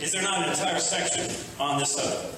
Is 0.00 0.12
there 0.12 0.22
not 0.22 0.42
an 0.44 0.50
entire 0.50 0.78
section 0.78 1.30
on 1.60 1.78
this 1.78 1.92
subject? 1.92 2.34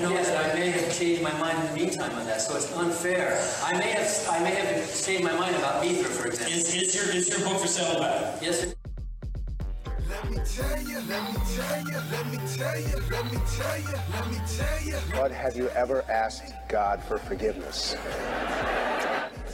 Yes, 0.00 0.30
I 0.30 0.58
may 0.58 0.70
have 0.70 0.98
changed 0.98 1.22
my 1.22 1.32
mind 1.38 1.58
in 1.58 1.66
the 1.66 1.74
meantime 1.74 2.10
on 2.18 2.24
that, 2.26 2.40
so 2.40 2.56
it's 2.56 2.72
unfair. 2.74 3.38
I 3.62 3.76
may 3.78 3.90
have, 3.90 4.28
I 4.30 4.38
may 4.42 4.50
have 4.54 5.04
changed 5.04 5.24
my 5.24 5.36
mind 5.38 5.54
about 5.56 5.82
Beaver, 5.82 6.08
for 6.08 6.26
example. 6.26 6.54
Is, 6.56 6.74
is 6.74 6.94
your 6.94 7.14
is 7.14 7.28
your 7.28 7.40
book 7.46 7.60
for 7.60 7.66
sale 7.68 8.00
back? 8.00 8.42
Yes, 8.42 8.64
it- 8.64 8.76
Let 10.08 10.30
me 10.30 10.38
tell 10.38 10.82
you, 10.82 11.00
let 11.00 11.32
me 11.32 11.38
tell 11.54 11.80
you, 11.86 11.98
let 12.10 12.26
me 12.26 12.38
tell 12.56 12.80
you, 12.80 12.96
let 13.10 13.32
me 13.32 13.38
tell 13.56 13.78
you, 13.78 13.98
let 14.12 14.30
me 14.30 14.38
tell 14.56 14.82
you. 14.82 14.96
But 15.12 15.30
have 15.30 15.54
you 15.56 15.68
ever 15.70 16.02
asked 16.10 16.52
God 16.68 17.02
for 17.02 17.18
forgiveness? 17.18 17.94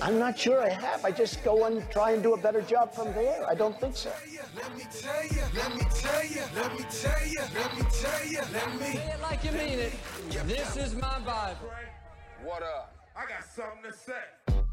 I'm 0.02 0.18
not 0.18 0.38
sure 0.38 0.62
I 0.62 0.70
have. 0.70 1.04
I 1.04 1.10
just 1.10 1.44
go 1.44 1.66
and 1.66 1.88
try 1.90 2.12
and 2.12 2.22
do 2.22 2.34
a 2.34 2.36
better 2.36 2.62
job 2.62 2.94
from 2.94 3.12
there. 3.12 3.46
I 3.46 3.54
don't 3.54 3.78
think 3.78 3.96
so. 3.96 4.10
Let 4.56 4.76
me 4.76 4.84
tell 4.90 5.22
you, 5.24 5.42
let 5.54 5.74
me 5.74 5.82
tell 5.94 6.24
you, 6.24 6.42
let 6.54 6.72
me 6.78 6.84
tell 6.90 7.26
you, 7.26 7.40
let 7.54 7.76
me 7.76 7.84
tell 8.00 8.26
you, 8.26 8.40
let 8.52 8.80
me. 8.80 8.86
Say 8.86 9.12
it 9.14 9.20
like 9.20 9.44
you 9.44 9.52
mean 9.52 9.78
it. 9.78 9.92
This 10.46 10.76
is 10.76 10.94
my 10.94 11.18
Bible. 11.18 11.70
What 12.42 12.62
up? 12.62 12.96
I 13.14 13.26
got 13.26 13.44
something 13.44 13.90
to 13.90 13.96
say. 13.96 14.69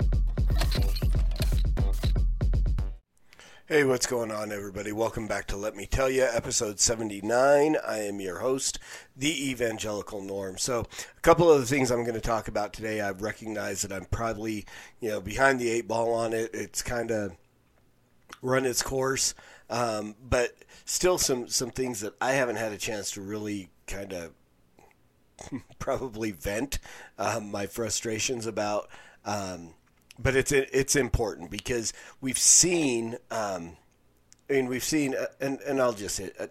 Hey, 3.70 3.84
what's 3.84 4.06
going 4.06 4.32
on, 4.32 4.54
everybody? 4.54 4.94
Welcome 4.94 5.28
back 5.28 5.46
to 5.48 5.58
Let 5.58 5.76
Me 5.76 5.86
Tell 5.86 6.10
You, 6.10 6.24
episode 6.24 6.80
79. 6.80 7.76
I 7.86 7.98
am 7.98 8.22
your 8.22 8.40
host, 8.40 8.80
the 9.14 9.50
Evangelical 9.50 10.22
Norm. 10.22 10.58
So, 10.58 10.86
a 11.18 11.22
couple 11.22 11.52
of 11.52 11.60
the 11.60 11.66
things 11.66 11.92
I'm 11.92 12.06
going 12.06 12.16
to 12.16 12.22
talk 12.22 12.48
about 12.48 12.72
today, 12.72 13.02
I've 13.02 13.22
recognized 13.22 13.84
that 13.84 13.92
I'm 13.94 14.06
probably, 14.06 14.66
you 15.02 15.10
know, 15.10 15.20
behind 15.20 15.60
the 15.60 15.70
eight 15.70 15.86
ball 15.86 16.14
on 16.14 16.32
it. 16.32 16.52
It's 16.54 16.82
kind 16.82 17.12
of 17.12 17.36
run 18.42 18.66
its 18.66 18.82
course, 18.82 19.34
um, 19.70 20.16
but 20.24 20.56
still 20.86 21.18
some, 21.18 21.50
some 21.50 21.72
things 21.72 22.00
that 22.00 22.14
I 22.22 22.31
haven't 22.31 22.56
had 22.56 22.72
a 22.72 22.78
chance 22.78 23.12
to 23.12 23.22
really 23.22 23.68
kind 23.86 24.14
of 24.14 24.31
probably 25.78 26.31
vent 26.31 26.80
um, 27.18 27.52
my 27.52 27.66
frustrations 27.66 28.46
about. 28.46 28.88
Um, 29.26 29.74
but 30.20 30.36
it's 30.36 30.52
it's 30.52 30.96
important 30.96 31.52
because 31.52 31.94
we've 32.22 32.38
seen. 32.38 33.18
Um, 33.32 33.78
I 34.50 34.54
mean, 34.54 34.68
we've 34.68 34.84
seen, 34.84 35.14
uh, 35.16 35.28
and 35.42 35.59
and 35.62 35.82
I'll 35.82 35.94
just 35.94 36.16
say, 36.16 36.32
uh, 36.40 36.48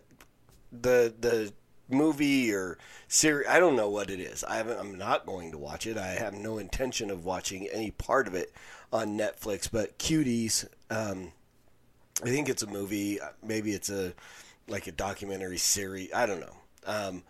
the 0.73 1.15
the 1.19 1.53
movie 1.89 2.53
or 2.53 2.79
series. 3.09 3.47
I 3.49 3.59
don't 3.59 3.77
know 3.77 3.89
what 3.89 4.11
it 4.11 4.21
is. 4.21 4.45
I 4.45 4.57
haven't. 4.57 4.79
I'm 4.79 4.97
not 4.97 5.27
going 5.27 5.53
to 5.53 5.59
watch 5.59 5.87
it. 5.87 5.97
I 5.97 6.09
have 6.09 6.35
no 6.35 6.59
intention 6.59 7.11
of 7.11 7.25
watching 7.25 7.69
any 7.69 7.91
part 7.91 8.27
of 8.27 8.35
it 8.35 8.53
on 8.93 9.19
Netflix. 9.19 9.69
But 9.71 9.99
Cuties. 9.99 10.67
Um, 10.91 11.33
I 12.23 12.29
think 12.29 12.49
it's 12.49 12.63
a 12.63 12.67
movie. 12.67 13.19
Maybe 13.43 13.73
it's 13.73 13.91
a 13.91 14.15
like 14.69 14.87
a 14.87 14.93
documentary 14.93 15.59
series. 15.59 16.13
I 16.13 16.27
don't 16.27 16.41
know. 16.41 16.57
Um, 16.87 17.23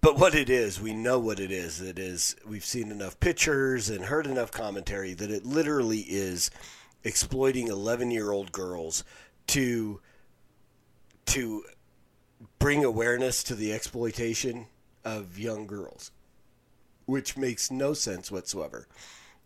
but 0.00 0.18
what 0.18 0.34
it 0.34 0.48
is, 0.48 0.80
we 0.80 0.94
know 0.94 1.18
what 1.18 1.40
it 1.40 1.50
is. 1.50 1.80
It 1.80 1.98
is 1.98 2.36
we've 2.46 2.64
seen 2.64 2.90
enough 2.90 3.18
pictures 3.20 3.90
and 3.90 4.04
heard 4.04 4.26
enough 4.26 4.50
commentary 4.50 5.14
that 5.14 5.30
it 5.30 5.44
literally 5.44 6.00
is 6.00 6.50
exploiting 7.04 7.68
11-year-old 7.68 8.52
girls 8.52 9.04
to 9.48 10.00
to 11.26 11.64
bring 12.58 12.84
awareness 12.84 13.42
to 13.44 13.54
the 13.54 13.72
exploitation 13.72 14.66
of 15.04 15.38
young 15.38 15.66
girls, 15.66 16.10
which 17.06 17.36
makes 17.36 17.70
no 17.70 17.92
sense 17.92 18.30
whatsoever. 18.30 18.86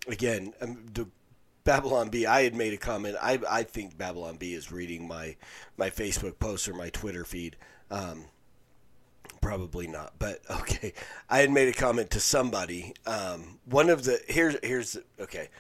Again, 0.06 0.52
um, 0.60 0.86
the 0.92 1.08
Babylon 1.64 2.08
Bee. 2.08 2.26
I 2.26 2.42
had 2.42 2.54
made 2.54 2.72
a 2.72 2.78
comment. 2.78 3.16
I 3.20 3.38
I 3.48 3.62
think 3.62 3.96
Babylon 3.96 4.36
Bee. 4.36 4.54
is 4.54 4.72
reading 4.72 5.06
my 5.06 5.36
my 5.76 5.90
Facebook 5.90 6.38
post 6.38 6.68
or 6.68 6.74
my 6.74 6.90
Twitter 6.90 7.24
feed. 7.24 7.56
Um, 7.90 8.24
probably 9.42 9.86
not, 9.86 10.14
but 10.18 10.40
okay. 10.50 10.94
I 11.28 11.40
had 11.40 11.50
made 11.50 11.68
a 11.68 11.78
comment 11.78 12.10
to 12.12 12.20
somebody. 12.20 12.94
Um, 13.04 13.58
one 13.66 13.90
of 13.90 14.04
the 14.04 14.18
here's 14.26 14.56
here's 14.62 14.96
okay. 15.20 15.50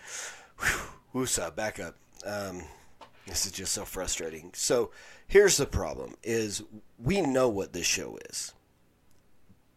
Whew, 0.58 1.22
woosah, 1.22 1.54
back 1.54 1.78
up. 1.78 1.96
Um, 2.24 2.62
this 3.26 3.44
is 3.44 3.52
just 3.52 3.72
so 3.72 3.84
frustrating. 3.84 4.52
So 4.54 4.90
here's 5.26 5.58
the 5.58 5.66
problem: 5.66 6.14
is 6.22 6.62
we 6.98 7.20
know 7.20 7.50
what 7.50 7.74
this 7.74 7.86
show 7.86 8.18
is, 8.30 8.54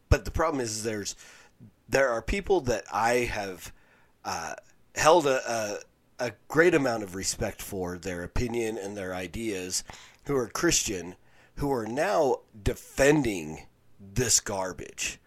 but 0.08 0.24
the 0.24 0.32
problem 0.32 0.62
is 0.62 0.84
there's 0.84 1.18
there 1.90 2.10
are 2.10 2.22
people 2.22 2.62
that 2.62 2.86
I 2.92 3.30
have 3.32 3.74
uh, 4.24 4.54
held 4.96 5.28
a, 5.28 5.42
a 5.52 5.80
a 6.28 6.32
great 6.48 6.74
amount 6.74 7.04
of 7.04 7.16
respect 7.16 7.62
for 7.62 7.98
their 7.98 8.24
opinion 8.24 8.78
and 8.78 8.96
their 8.96 9.14
ideas, 9.14 9.84
who 10.26 10.36
are 10.38 10.48
Christian, 10.48 11.16
who 11.56 11.72
are 11.72 11.86
now 11.86 12.40
defending 12.64 13.66
this 14.14 14.40
garbage. 14.40 15.20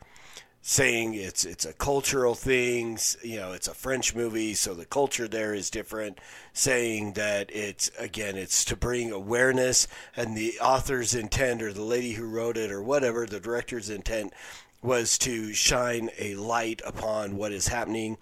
Saying 0.61 1.15
it's 1.15 1.47
it's 1.47 1.65
a 1.65 1.73
cultural 1.73 2.35
thing 2.35 2.99
you 3.23 3.37
know 3.37 3.53
it's 3.53 3.69
a 3.69 3.75
french 3.75 4.15
movie 4.15 4.53
so 4.53 4.75
the 4.75 4.85
culture 4.85 5.27
there 5.27 5.55
is 5.55 5.71
different. 5.71 6.19
Saying 6.53 7.15
that 7.15 7.51
it's 7.51 7.91
again 7.99 8.37
it's 8.37 8.67
to 8.67 8.77
bring 8.77 9.11
awareness 9.11 9.89
and 10.15 10.37
the 10.37 10.59
author's 10.61 11.15
intent 11.15 11.63
or 11.63 11.73
the 11.73 11.83
lady 11.83 12.13
who 12.13 12.27
wrote 12.27 12.59
it 12.59 12.71
or 12.71 12.83
whatever 12.83 13.25
the 13.25 13.41
director's 13.41 13.89
intent 13.89 14.35
was 14.83 15.17
to 15.19 15.53
shine 15.55 16.11
a 16.19 16.35
light 16.35 16.83
upon 16.85 17.37
what 17.37 17.53
is 17.53 17.69
happening 17.69 18.19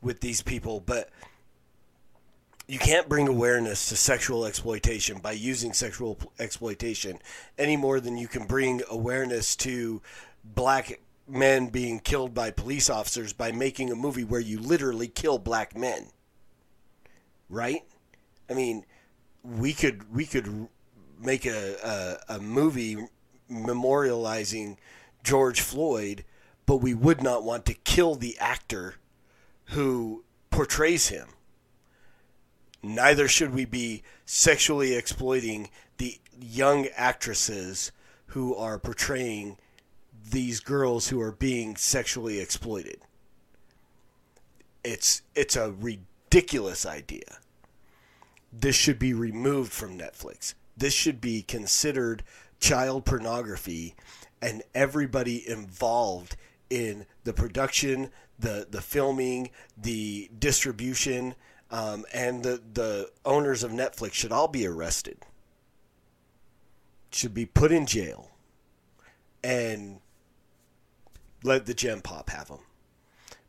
with 0.00 0.20
these 0.20 0.42
people. 0.42 0.80
But 0.80 1.10
you 2.70 2.78
can't 2.78 3.08
bring 3.08 3.26
awareness 3.26 3.88
to 3.88 3.96
sexual 3.96 4.46
exploitation 4.46 5.18
by 5.18 5.32
using 5.32 5.72
sexual 5.72 6.16
exploitation 6.38 7.18
any 7.58 7.76
more 7.76 7.98
than 7.98 8.16
you 8.16 8.28
can 8.28 8.46
bring 8.46 8.80
awareness 8.88 9.56
to 9.56 10.00
black 10.44 11.00
men 11.26 11.66
being 11.66 11.98
killed 11.98 12.32
by 12.32 12.52
police 12.52 12.88
officers 12.88 13.32
by 13.32 13.50
making 13.50 13.90
a 13.90 13.96
movie 13.96 14.22
where 14.22 14.40
you 14.40 14.60
literally 14.60 15.08
kill 15.08 15.36
black 15.36 15.76
men. 15.76 16.10
Right? 17.48 17.82
I 18.48 18.54
mean, 18.54 18.86
we 19.42 19.72
could 19.72 20.14
we 20.14 20.24
could 20.24 20.68
make 21.18 21.46
a, 21.46 22.20
a, 22.28 22.36
a 22.36 22.38
movie 22.38 22.96
memorializing 23.50 24.76
George 25.24 25.60
Floyd, 25.60 26.24
but 26.66 26.76
we 26.76 26.94
would 26.94 27.20
not 27.20 27.42
want 27.42 27.66
to 27.66 27.74
kill 27.74 28.14
the 28.14 28.38
actor 28.38 28.94
who 29.70 30.22
portrays 30.50 31.08
him 31.08 31.30
neither 32.82 33.28
should 33.28 33.54
we 33.54 33.64
be 33.64 34.02
sexually 34.24 34.94
exploiting 34.94 35.70
the 35.98 36.18
young 36.40 36.86
actresses 36.96 37.92
who 38.26 38.54
are 38.54 38.78
portraying 38.78 39.56
these 40.30 40.60
girls 40.60 41.08
who 41.08 41.20
are 41.20 41.32
being 41.32 41.76
sexually 41.76 42.38
exploited. 42.38 43.00
It's 44.84 45.22
it's 45.34 45.56
a 45.56 45.72
ridiculous 45.72 46.86
idea. 46.86 47.38
This 48.52 48.76
should 48.76 48.98
be 48.98 49.12
removed 49.12 49.72
from 49.72 49.98
Netflix. 49.98 50.54
This 50.76 50.94
should 50.94 51.20
be 51.20 51.42
considered 51.42 52.22
child 52.58 53.04
pornography 53.04 53.94
and 54.40 54.62
everybody 54.74 55.46
involved 55.48 56.36
in 56.68 57.06
the 57.24 57.32
production, 57.32 58.10
the 58.38 58.66
the 58.70 58.80
filming, 58.80 59.50
the 59.76 60.30
distribution, 60.38 61.34
um, 61.70 62.04
and 62.12 62.42
the 62.42 62.60
the 62.74 63.10
owners 63.24 63.62
of 63.62 63.70
Netflix 63.70 64.14
should 64.14 64.32
all 64.32 64.48
be 64.48 64.66
arrested. 64.66 65.18
Should 67.12 67.34
be 67.34 67.46
put 67.46 67.72
in 67.72 67.86
jail, 67.86 68.30
and 69.42 70.00
let 71.42 71.66
the 71.66 71.74
gen 71.74 72.00
pop 72.00 72.30
have 72.30 72.48
them, 72.48 72.60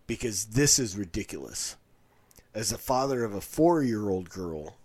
because 0.07 0.45
this 0.45 0.79
is 0.79 0.97
ridiculous. 0.97 1.75
As 2.53 2.71
a 2.71 2.77
father 2.77 3.23
of 3.23 3.33
a 3.33 3.41
four 3.41 3.81
year 3.81 4.09
old 4.09 4.29
girl, 4.29 4.75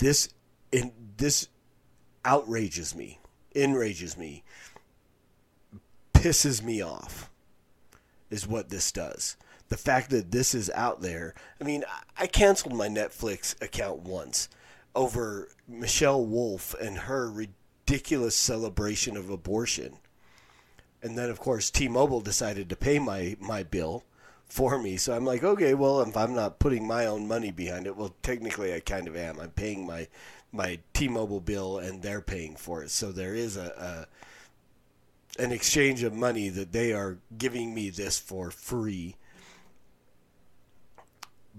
this 0.00 0.28
in 0.72 0.92
this 1.16 1.48
outrages 2.24 2.94
me, 2.94 3.18
enrages 3.54 4.16
me, 4.16 4.42
pisses 6.12 6.62
me 6.62 6.82
off. 6.82 7.30
Is 8.30 8.48
what 8.48 8.70
this 8.70 8.90
does 8.90 9.36
the 9.68 9.76
fact 9.76 10.10
that 10.10 10.30
this 10.30 10.54
is 10.54 10.70
out 10.74 11.00
there. 11.00 11.34
I 11.60 11.64
mean, 11.64 11.84
I 12.18 12.26
canceled 12.26 12.74
my 12.74 12.88
Netflix 12.88 13.60
account 13.62 14.00
once 14.00 14.48
over 14.94 15.48
Michelle 15.66 16.24
Wolf 16.24 16.74
and 16.80 16.98
her 16.98 17.30
ridiculous 17.30 18.36
celebration 18.36 19.16
of 19.16 19.30
abortion. 19.30 19.98
And 21.02 21.18
then, 21.18 21.28
of 21.28 21.38
course, 21.38 21.70
T-Mobile 21.70 22.20
decided 22.20 22.68
to 22.70 22.76
pay 22.76 22.98
my 22.98 23.36
my 23.40 23.62
bill 23.62 24.04
for 24.46 24.78
me. 24.78 24.96
So 24.96 25.14
I'm 25.14 25.24
like, 25.24 25.42
okay, 25.42 25.74
well, 25.74 26.00
if 26.00 26.16
I'm 26.16 26.34
not 26.34 26.58
putting 26.58 26.86
my 26.86 27.06
own 27.06 27.26
money 27.26 27.50
behind 27.50 27.86
it, 27.86 27.96
well, 27.96 28.14
technically 28.22 28.74
I 28.74 28.80
kind 28.80 29.08
of 29.08 29.16
am. 29.16 29.40
I'm 29.40 29.50
paying 29.50 29.86
my 29.86 30.08
my 30.52 30.78
T-Mobile 30.92 31.40
bill, 31.40 31.78
and 31.78 32.02
they're 32.02 32.20
paying 32.20 32.54
for 32.54 32.82
it. 32.84 32.90
So 32.90 33.10
there 33.10 33.34
is 33.34 33.56
a, 33.56 34.06
a 35.38 35.42
an 35.42 35.50
exchange 35.50 36.02
of 36.04 36.14
money 36.14 36.48
that 36.48 36.72
they 36.72 36.92
are 36.92 37.18
giving 37.36 37.74
me 37.74 37.90
this 37.90 38.18
for 38.18 38.50
free. 38.50 39.16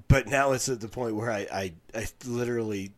But 0.08 0.28
now 0.28 0.52
it's 0.52 0.70
at 0.70 0.82
the 0.82 0.88
point 0.88 1.16
where 1.16 1.32
I, 1.32 1.48
I, 1.52 1.74
I 1.94 2.08
literally, 2.26 2.92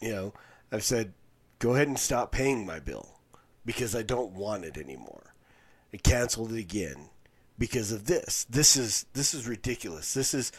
you 0.00 0.12
know, 0.12 0.34
I've 0.70 0.84
said, 0.84 1.12
go 1.58 1.74
ahead 1.74 1.88
and 1.88 1.98
stop 1.98 2.30
paying 2.30 2.64
my 2.64 2.78
bill 2.78 3.18
because 3.64 3.94
I 3.96 4.02
don't 4.02 4.32
want 4.32 4.64
it 4.64 4.76
anymore. 4.76 5.34
I 5.92 5.96
canceled 5.96 6.52
it 6.52 6.58
again 6.58 7.10
because 7.58 7.90
of 7.92 8.06
this. 8.06 8.46
This 8.48 8.76
is 8.76 9.06
this 9.14 9.34
is 9.34 9.48
ridiculous. 9.48 10.14
This 10.14 10.34
is 10.34 10.52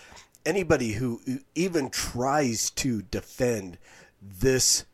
anybody 0.45 0.93
who 0.93 1.21
even 1.55 1.89
tries 1.89 2.69
to 2.71 3.01
defend 3.03 3.77
this 4.21 4.85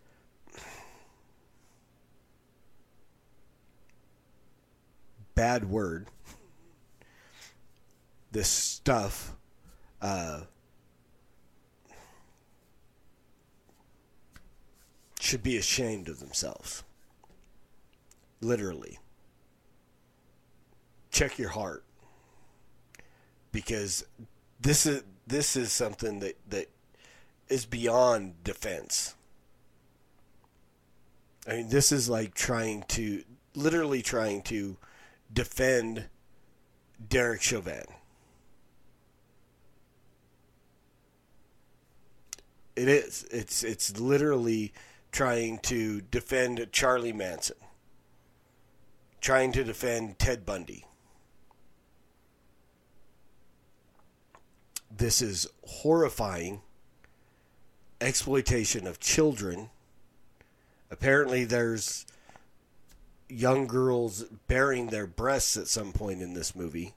bad 5.35 5.69
word, 5.69 6.07
this 8.31 8.47
stuff, 8.47 9.35
uh, 10.01 10.41
should 15.25 15.43
be 15.43 15.57
ashamed 15.57 16.07
of 16.07 16.19
themselves. 16.19 16.83
Literally. 18.41 18.99
Check 21.09 21.39
your 21.39 21.49
heart. 21.49 21.83
Because 23.51 24.05
this 24.59 24.85
is 24.85 25.03
this 25.27 25.55
is 25.55 25.71
something 25.71 26.19
that, 26.19 26.37
that 26.49 26.69
is 27.47 27.65
beyond 27.65 28.43
defense. 28.43 29.15
I 31.47 31.57
mean, 31.57 31.69
this 31.69 31.91
is 31.91 32.07
like 32.09 32.35
trying 32.35 32.83
to, 32.89 33.23
literally 33.55 34.03
trying 34.03 34.43
to 34.43 34.77
defend 35.33 36.05
Derek 37.09 37.41
Chauvin. 37.41 37.85
It 42.75 42.87
is. 42.89 43.25
It's 43.31 43.63
it's 43.63 43.99
literally 43.99 44.73
trying 45.15 45.57
to 45.59 46.01
defend 46.01 46.67
Charlie 46.73 47.13
Manson. 47.13 47.55
Trying 49.21 49.53
to 49.53 49.63
defend 49.63 50.19
Ted 50.19 50.45
Bundy. 50.45 50.83
This 54.91 55.21
is 55.21 55.47
horrifying 55.65 56.63
exploitation 58.01 58.85
of 58.85 58.99
children. 58.99 59.69
Apparently 60.91 61.45
there's 61.45 62.05
young 63.29 63.67
girls 63.67 64.25
baring 64.49 64.87
their 64.87 65.07
breasts 65.07 65.55
at 65.55 65.69
some 65.69 65.93
point 65.93 66.21
in 66.21 66.33
this 66.33 66.53
movie, 66.53 66.93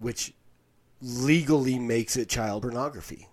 which 0.00 0.34
legally 1.00 1.78
makes 1.78 2.16
it 2.16 2.28
child 2.28 2.62
pornography. 2.62 3.29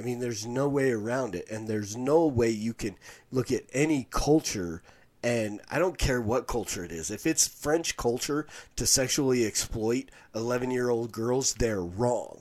I 0.00 0.02
mean, 0.02 0.18
there's 0.18 0.46
no 0.46 0.66
way 0.66 0.92
around 0.92 1.34
it, 1.34 1.50
and 1.50 1.68
there's 1.68 1.94
no 1.94 2.26
way 2.26 2.48
you 2.48 2.72
can 2.72 2.96
look 3.30 3.52
at 3.52 3.64
any 3.74 4.08
culture, 4.10 4.82
and 5.22 5.60
I 5.70 5.78
don't 5.78 5.98
care 5.98 6.22
what 6.22 6.46
culture 6.46 6.82
it 6.82 6.90
is. 6.90 7.10
If 7.10 7.26
it's 7.26 7.46
French 7.46 7.98
culture 7.98 8.46
to 8.76 8.86
sexually 8.86 9.44
exploit 9.44 10.10
11 10.34 10.70
year 10.70 10.88
old 10.88 11.12
girls, 11.12 11.52
they're 11.52 11.82
wrong. 11.82 12.40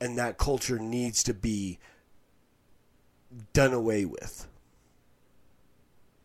And 0.00 0.16
that 0.18 0.38
culture 0.38 0.78
needs 0.78 1.24
to 1.24 1.34
be 1.34 1.80
done 3.52 3.72
away 3.72 4.04
with 4.04 4.46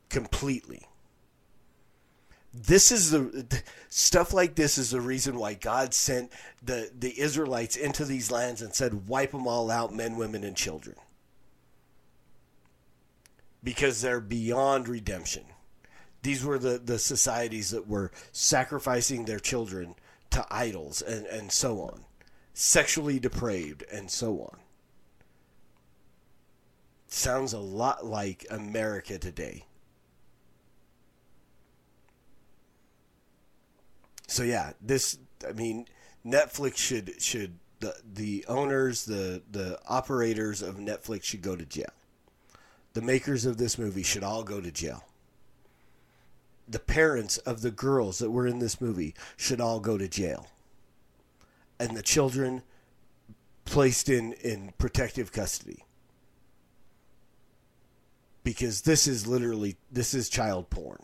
completely. 0.10 0.83
This 2.53 2.92
is 2.92 3.12
the 3.12 3.63
stuff 3.89 4.33
like 4.33 4.56
this 4.56 4.77
is 4.77 4.92
the 4.92 5.00
reason 5.00 5.38
why 5.38 5.53
God 5.53 5.94
sent 5.94 6.31
the 6.62 6.92
the 6.98 7.18
Israelites 7.19 7.77
into 7.77 8.03
these 8.03 8.30
lands 8.30 8.62
and 8.62 8.74
said 8.74 9.07
wipe 9.07 9.31
them 9.31 9.48
all 9.48 9.71
out 9.71 9.94
men 9.94 10.18
women 10.18 10.44
and 10.44 10.56
children. 10.56 10.98
Because 13.63 14.01
they're 14.01 14.19
beyond 14.19 14.88
redemption. 14.88 15.45
These 16.24 16.44
were 16.44 16.59
the, 16.59 16.77
the 16.77 17.00
societies 17.00 17.71
that 17.71 17.88
were 17.88 18.12
sacrificing 18.31 19.25
their 19.25 19.39
children 19.39 19.95
to 20.31 20.45
idols 20.51 21.01
and, 21.01 21.25
and 21.27 21.51
so 21.51 21.81
on. 21.81 22.06
Sexually 22.54 23.19
depraved 23.19 23.83
and 23.92 24.12
so 24.12 24.42
on 24.42 24.59
sounds 27.13 27.54
a 27.54 27.59
lot 27.59 28.06
like 28.06 28.45
America 28.50 29.18
today. 29.18 29.65
So 34.31 34.44
yeah, 34.44 34.72
this 34.80 35.18
I 35.45 35.51
mean 35.51 35.88
Netflix 36.25 36.78
should 36.78 37.22
should 37.22 37.60
the 37.81 37.95
the 38.13 38.45
owners, 38.48 39.04
the 39.04 39.42
the 39.51 39.78
operators 39.89 40.62
of 40.62 40.78
Netflix 40.78 41.24
should 41.24 41.42
go 41.42 41.57
to 41.57 41.66
jail. 41.66 41.92
The 42.94 43.01
makers 43.01 43.45
of 43.45 43.57
this 43.57 43.78
movie 43.78 44.04
should 44.04 44.24
all 44.24 44.44
go 44.44 44.62
to 44.62 44.72
jail. 44.72 45.04
The 46.66 46.80
parents 46.80 47.39
of 47.39 47.62
the 47.62 47.72
girls 47.72 48.19
that 48.19 48.31
were 48.31 48.48
in 48.48 48.60
this 48.60 48.80
movie 48.80 49.16
should 49.36 49.60
all 49.60 49.81
go 49.81 49.98
to 49.98 50.07
jail. 50.07 50.48
And 51.78 51.98
the 51.98 52.01
children 52.01 52.63
placed 53.66 54.07
in, 54.07 54.31
in 54.33 54.74
protective 54.78 55.33
custody 55.33 55.83
because 58.45 58.83
this 58.83 59.07
is 59.07 59.28
literally 59.28 59.75
this 59.92 60.13
is 60.13 60.30
child 60.30 60.69
porn. 60.69 61.04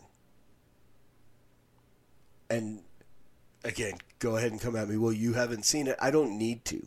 And 2.48 2.82
again, 3.64 3.94
go 4.18 4.36
ahead 4.36 4.52
and 4.52 4.60
come 4.60 4.76
at 4.76 4.88
me. 4.88 4.96
Well, 4.96 5.12
you 5.12 5.34
haven't 5.34 5.64
seen 5.64 5.86
it. 5.86 5.96
I 6.00 6.10
don't 6.10 6.38
need 6.38 6.64
to. 6.66 6.86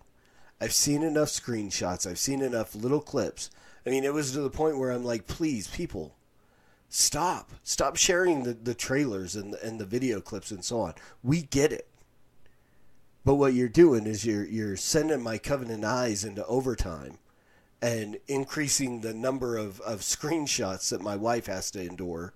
I've 0.60 0.74
seen 0.74 1.04
enough 1.04 1.30
screenshots. 1.30 2.10
I've 2.10 2.20
seen 2.20 2.42
enough 2.42 2.76
little 2.76 3.02
clips. 3.02 3.50
I 3.86 3.90
mean, 3.90 4.04
it 4.04 4.14
was 4.14 4.32
to 4.34 4.42
the 4.42 4.50
point 4.50 4.78
where 4.78 4.92
I'm 4.92 5.04
like, 5.04 5.26
please, 5.28 5.68
people, 5.68 6.16
stop. 6.88 7.52
Stop 7.64 7.96
sharing 7.96 8.44
the, 8.44 8.54
the 8.54 8.76
trailers 8.76 9.36
and 9.36 9.56
and 9.56 9.80
the 9.80 9.86
video 9.86 10.22
clips 10.22 10.52
and 10.52 10.64
so 10.64 10.82
on. 10.82 10.94
We 11.24 11.42
get 11.42 11.72
it. 11.72 11.88
But 13.26 13.36
what 13.36 13.54
you're 13.54 13.70
doing 13.70 14.06
is 14.06 14.26
you're 14.26 14.46
you're 14.46 14.78
sending 14.78 15.24
my 15.24 15.40
covenant 15.40 15.84
eyes 15.84 16.24
into 16.24 16.46
overtime 16.46 17.18
and 17.82 18.18
increasing 18.28 19.02
the 19.02 19.14
number 19.14 19.58
of, 19.58 19.82
of 19.82 20.02
screenshots 20.02 20.90
that 20.90 21.02
my 21.02 21.16
wife 21.16 21.48
has 21.48 21.72
to 21.72 21.82
endure 21.82 22.34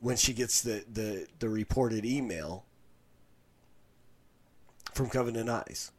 when 0.00 0.16
she 0.16 0.34
gets 0.34 0.60
the, 0.60 0.84
the, 0.92 1.26
the 1.38 1.48
reported 1.48 2.04
email 2.04 2.66
from 4.94 5.08
Covenant 5.08 5.48
Eyes. 5.48 5.92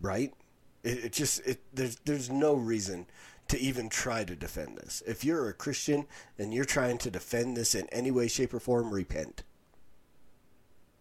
Right? 0.00 0.32
It, 0.82 1.06
it 1.06 1.12
just 1.12 1.40
it 1.46 1.60
there's 1.72 1.96
there's 2.04 2.30
no 2.30 2.54
reason 2.54 3.06
to 3.48 3.58
even 3.58 3.88
try 3.88 4.24
to 4.24 4.34
defend 4.34 4.78
this. 4.78 5.02
If 5.06 5.24
you're 5.24 5.48
a 5.48 5.54
Christian 5.54 6.06
and 6.38 6.54
you're 6.54 6.64
trying 6.64 6.98
to 6.98 7.10
defend 7.10 7.56
this 7.56 7.74
in 7.74 7.86
any 7.88 8.10
way, 8.10 8.26
shape, 8.26 8.54
or 8.54 8.60
form, 8.60 8.90
repent. 8.90 9.42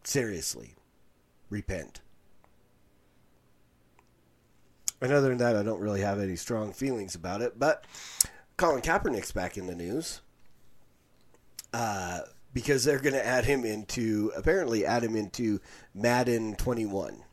Seriously. 0.03 0.75
Repent. 1.49 2.01
And 4.99 5.11
other 5.11 5.29
than 5.29 5.37
that, 5.37 5.55
I 5.55 5.63
don't 5.63 5.81
really 5.81 6.01
have 6.01 6.19
any 6.19 6.35
strong 6.35 6.73
feelings 6.73 7.15
about 7.15 7.41
it. 7.41 7.57
But 7.57 7.85
Colin 8.57 8.81
Kaepernick's 8.81 9.31
back 9.31 9.57
in 9.57 9.67
the 9.67 9.75
news 9.75 10.21
uh, 11.73 12.19
because 12.53 12.83
they're 12.83 12.99
going 12.99 13.13
to 13.13 13.25
add 13.25 13.45
him 13.45 13.65
into, 13.65 14.31
apparently, 14.35 14.85
add 14.85 15.03
him 15.03 15.15
into 15.15 15.59
Madden 15.93 16.55
21. 16.55 17.23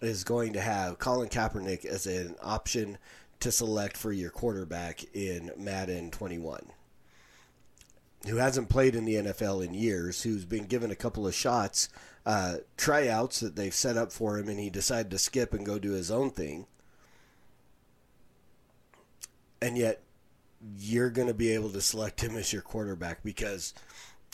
Is 0.00 0.24
going 0.24 0.52
to 0.52 0.60
have 0.60 0.98
Colin 0.98 1.28
Kaepernick 1.28 1.84
as 1.84 2.06
an 2.06 2.34
option 2.42 2.98
to 3.40 3.50
select 3.50 3.96
for 3.96 4.12
your 4.12 4.30
quarterback 4.30 5.02
in 5.14 5.50
Madden 5.56 6.10
21. 6.10 6.66
Who 8.28 8.36
hasn't 8.36 8.68
played 8.68 8.94
in 8.94 9.04
the 9.04 9.14
NFL 9.14 9.64
in 9.64 9.72
years, 9.72 10.22
who's 10.22 10.44
been 10.44 10.64
given 10.64 10.90
a 10.90 10.96
couple 10.96 11.26
of 11.26 11.34
shots, 11.34 11.88
uh, 12.26 12.56
tryouts 12.76 13.40
that 13.40 13.56
they've 13.56 13.74
set 13.74 13.96
up 13.96 14.12
for 14.12 14.38
him, 14.38 14.48
and 14.48 14.58
he 14.58 14.68
decided 14.68 15.10
to 15.10 15.18
skip 15.18 15.54
and 15.54 15.64
go 15.64 15.78
do 15.78 15.92
his 15.92 16.10
own 16.10 16.30
thing 16.30 16.66
and 19.64 19.78
yet 19.78 20.02
you're 20.78 21.08
going 21.08 21.28
to 21.28 21.34
be 21.34 21.50
able 21.50 21.70
to 21.70 21.80
select 21.80 22.22
him 22.22 22.36
as 22.36 22.52
your 22.52 22.60
quarterback 22.60 23.22
because, 23.22 23.72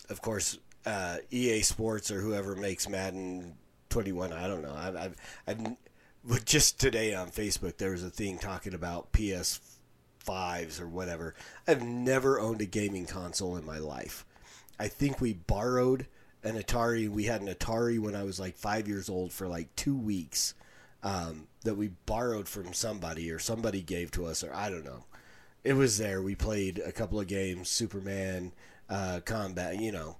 of 0.09 0.21
course, 0.21 0.57
uh, 0.85 1.17
EA 1.29 1.61
Sports 1.61 2.11
or 2.11 2.21
whoever 2.21 2.55
makes 2.55 2.89
Madden 2.89 3.55
21. 3.89 4.33
I 4.33 4.47
don't 4.47 4.61
know. 4.61 4.75
I've, 4.75 4.95
I've, 4.95 5.15
I've 5.47 6.45
just 6.45 6.79
today 6.79 7.13
on 7.13 7.29
Facebook 7.29 7.77
there 7.77 7.91
was 7.91 8.03
a 8.03 8.09
thing 8.09 8.37
talking 8.37 8.73
about 8.73 9.11
PS 9.11 9.59
fives 10.19 10.79
or 10.79 10.87
whatever. 10.87 11.35
I've 11.67 11.81
never 11.81 12.39
owned 12.39 12.61
a 12.61 12.65
gaming 12.65 13.05
console 13.05 13.57
in 13.57 13.65
my 13.65 13.79
life. 13.79 14.25
I 14.79 14.87
think 14.87 15.21
we 15.21 15.33
borrowed 15.33 16.07
an 16.43 16.59
Atari. 16.59 17.09
We 17.09 17.25
had 17.25 17.41
an 17.41 17.47
Atari 17.47 17.99
when 17.99 18.15
I 18.15 18.23
was 18.23 18.39
like 18.39 18.55
five 18.55 18.87
years 18.87 19.09
old 19.09 19.31
for 19.31 19.47
like 19.47 19.75
two 19.75 19.95
weeks. 19.95 20.53
Um, 21.03 21.47
that 21.63 21.73
we 21.73 21.89
borrowed 22.05 22.47
from 22.47 22.73
somebody 22.73 23.31
or 23.31 23.39
somebody 23.39 23.81
gave 23.81 24.11
to 24.11 24.25
us 24.27 24.43
or 24.43 24.53
I 24.53 24.69
don't 24.69 24.85
know 24.85 25.05
it 25.63 25.73
was 25.73 25.97
there. 25.97 26.21
We 26.21 26.35
played 26.35 26.79
a 26.79 26.91
couple 26.91 27.19
of 27.19 27.27
games, 27.27 27.69
Superman, 27.69 28.51
uh, 28.91 29.21
Combat, 29.25 29.79
you 29.79 29.91
know. 29.91 30.17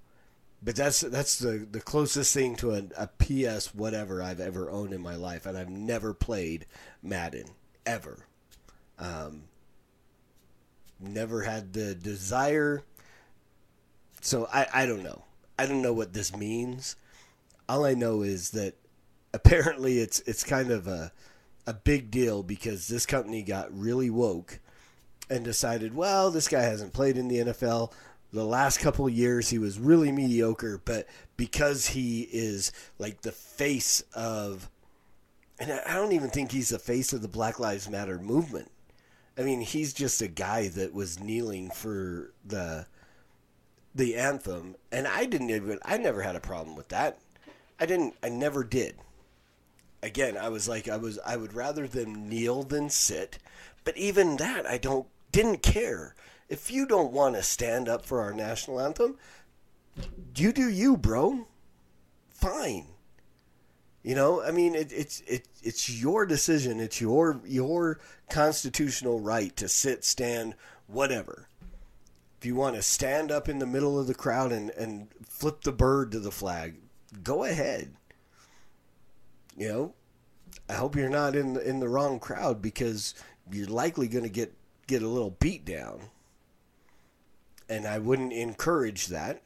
But 0.63 0.75
that's 0.75 1.01
that's 1.01 1.39
the, 1.39 1.67
the 1.69 1.81
closest 1.81 2.33
thing 2.33 2.55
to 2.57 2.71
a, 2.71 2.83
a 2.97 3.07
PS 3.07 3.75
whatever 3.75 4.23
I've 4.23 4.39
ever 4.39 4.69
owned 4.71 4.93
in 4.93 5.01
my 5.01 5.15
life, 5.15 5.45
and 5.45 5.57
I've 5.57 5.69
never 5.69 6.13
played 6.13 6.65
Madden 7.03 7.47
ever. 7.85 8.25
Um, 8.97 9.43
never 10.99 11.41
had 11.41 11.73
the 11.73 11.95
desire. 11.95 12.83
So 14.21 14.47
I, 14.53 14.67
I 14.71 14.85
don't 14.85 15.03
know. 15.03 15.23
I 15.57 15.65
don't 15.65 15.81
know 15.81 15.93
what 15.93 16.13
this 16.13 16.35
means. 16.35 16.95
All 17.67 17.85
I 17.85 17.95
know 17.95 18.21
is 18.21 18.51
that 18.51 18.75
apparently 19.33 19.99
it's 19.99 20.19
it's 20.21 20.43
kind 20.43 20.71
of 20.71 20.87
a 20.87 21.11
a 21.65 21.73
big 21.73 22.11
deal 22.11 22.43
because 22.43 22.87
this 22.87 23.05
company 23.05 23.41
got 23.41 23.75
really 23.75 24.09
woke 24.09 24.59
and 25.29 25.45
decided, 25.45 25.95
well, 25.95 26.29
this 26.29 26.47
guy 26.47 26.61
hasn't 26.61 26.93
played 26.93 27.17
in 27.17 27.29
the 27.29 27.37
NFL. 27.37 27.91
The 28.33 28.45
last 28.45 28.79
couple 28.79 29.07
years 29.09 29.49
he 29.49 29.57
was 29.57 29.79
really 29.79 30.11
mediocre, 30.11 30.81
but 30.83 31.07
because 31.35 31.87
he 31.87 32.21
is 32.31 32.71
like 32.97 33.21
the 33.21 33.31
face 33.31 34.03
of 34.13 34.69
and 35.59 35.71
I 35.85 35.93
don't 35.93 36.13
even 36.13 36.31
think 36.31 36.51
he's 36.51 36.69
the 36.69 36.79
face 36.79 37.13
of 37.13 37.21
the 37.21 37.27
Black 37.27 37.59
Lives 37.59 37.87
Matter 37.87 38.17
movement. 38.17 38.71
I 39.37 39.43
mean, 39.43 39.61
he's 39.61 39.93
just 39.93 40.19
a 40.21 40.27
guy 40.27 40.69
that 40.69 40.93
was 40.93 41.19
kneeling 41.19 41.69
for 41.69 42.33
the 42.43 42.87
the 43.93 44.15
anthem, 44.15 44.75
and 44.91 45.07
I 45.07 45.25
didn't 45.25 45.49
even 45.49 45.79
I 45.83 45.97
never 45.97 46.21
had 46.21 46.35
a 46.35 46.41
problem 46.41 46.75
with 46.75 46.89
that. 46.89 47.19
I 47.79 47.85
didn't 47.85 48.15
I 48.23 48.29
never 48.29 48.63
did. 48.63 48.95
Again, 50.03 50.37
I 50.37 50.49
was 50.49 50.67
like 50.67 50.87
I 50.89 50.97
was 50.97 51.19
I 51.25 51.37
would 51.37 51.53
rather 51.53 51.87
them 51.87 52.27
kneel 52.27 52.63
than 52.63 52.89
sit, 52.89 53.37
but 53.83 53.95
even 53.97 54.37
that 54.37 54.65
I 54.65 54.77
don't 54.77 55.07
didn't 55.31 55.61
care. 55.61 56.15
If 56.51 56.69
you 56.69 56.85
don't 56.85 57.13
want 57.13 57.35
to 57.35 57.43
stand 57.43 57.87
up 57.87 58.05
for 58.05 58.19
our 58.19 58.33
national 58.33 58.81
anthem, 58.81 59.15
you 60.35 60.51
do 60.51 60.69
you, 60.69 60.97
bro. 60.97 61.47
Fine. 62.27 62.87
You 64.03 64.15
know, 64.15 64.43
I 64.43 64.51
mean, 64.51 64.75
it, 64.75 64.91
it's 64.91 65.21
it, 65.21 65.47
it's 65.63 65.89
your 65.89 66.25
decision. 66.25 66.81
It's 66.81 66.99
your 66.99 67.39
your 67.45 68.01
constitutional 68.29 69.21
right 69.21 69.55
to 69.55 69.69
sit, 69.69 70.03
stand, 70.03 70.55
whatever. 70.87 71.47
If 72.37 72.45
you 72.45 72.55
want 72.55 72.75
to 72.75 72.81
stand 72.81 73.31
up 73.31 73.47
in 73.47 73.59
the 73.59 73.65
middle 73.65 73.97
of 73.97 74.07
the 74.07 74.13
crowd 74.13 74.51
and, 74.51 74.71
and 74.71 75.07
flip 75.23 75.61
the 75.61 75.71
bird 75.71 76.11
to 76.11 76.19
the 76.19 76.31
flag, 76.31 76.75
go 77.23 77.45
ahead. 77.45 77.93
You 79.55 79.69
know, 79.69 79.93
I 80.67 80.73
hope 80.73 80.97
you're 80.97 81.07
not 81.07 81.33
in 81.37 81.53
the, 81.53 81.65
in 81.65 81.79
the 81.79 81.87
wrong 81.87 82.19
crowd 82.19 82.61
because 82.61 83.15
you're 83.49 83.67
likely 83.67 84.09
going 84.09 84.25
to 84.25 84.29
get 84.29 84.53
get 84.85 85.01
a 85.01 85.07
little 85.07 85.37
beat 85.39 85.63
down. 85.63 86.01
And 87.71 87.87
I 87.87 87.99
wouldn't 87.99 88.33
encourage 88.33 89.07
that. 89.07 89.41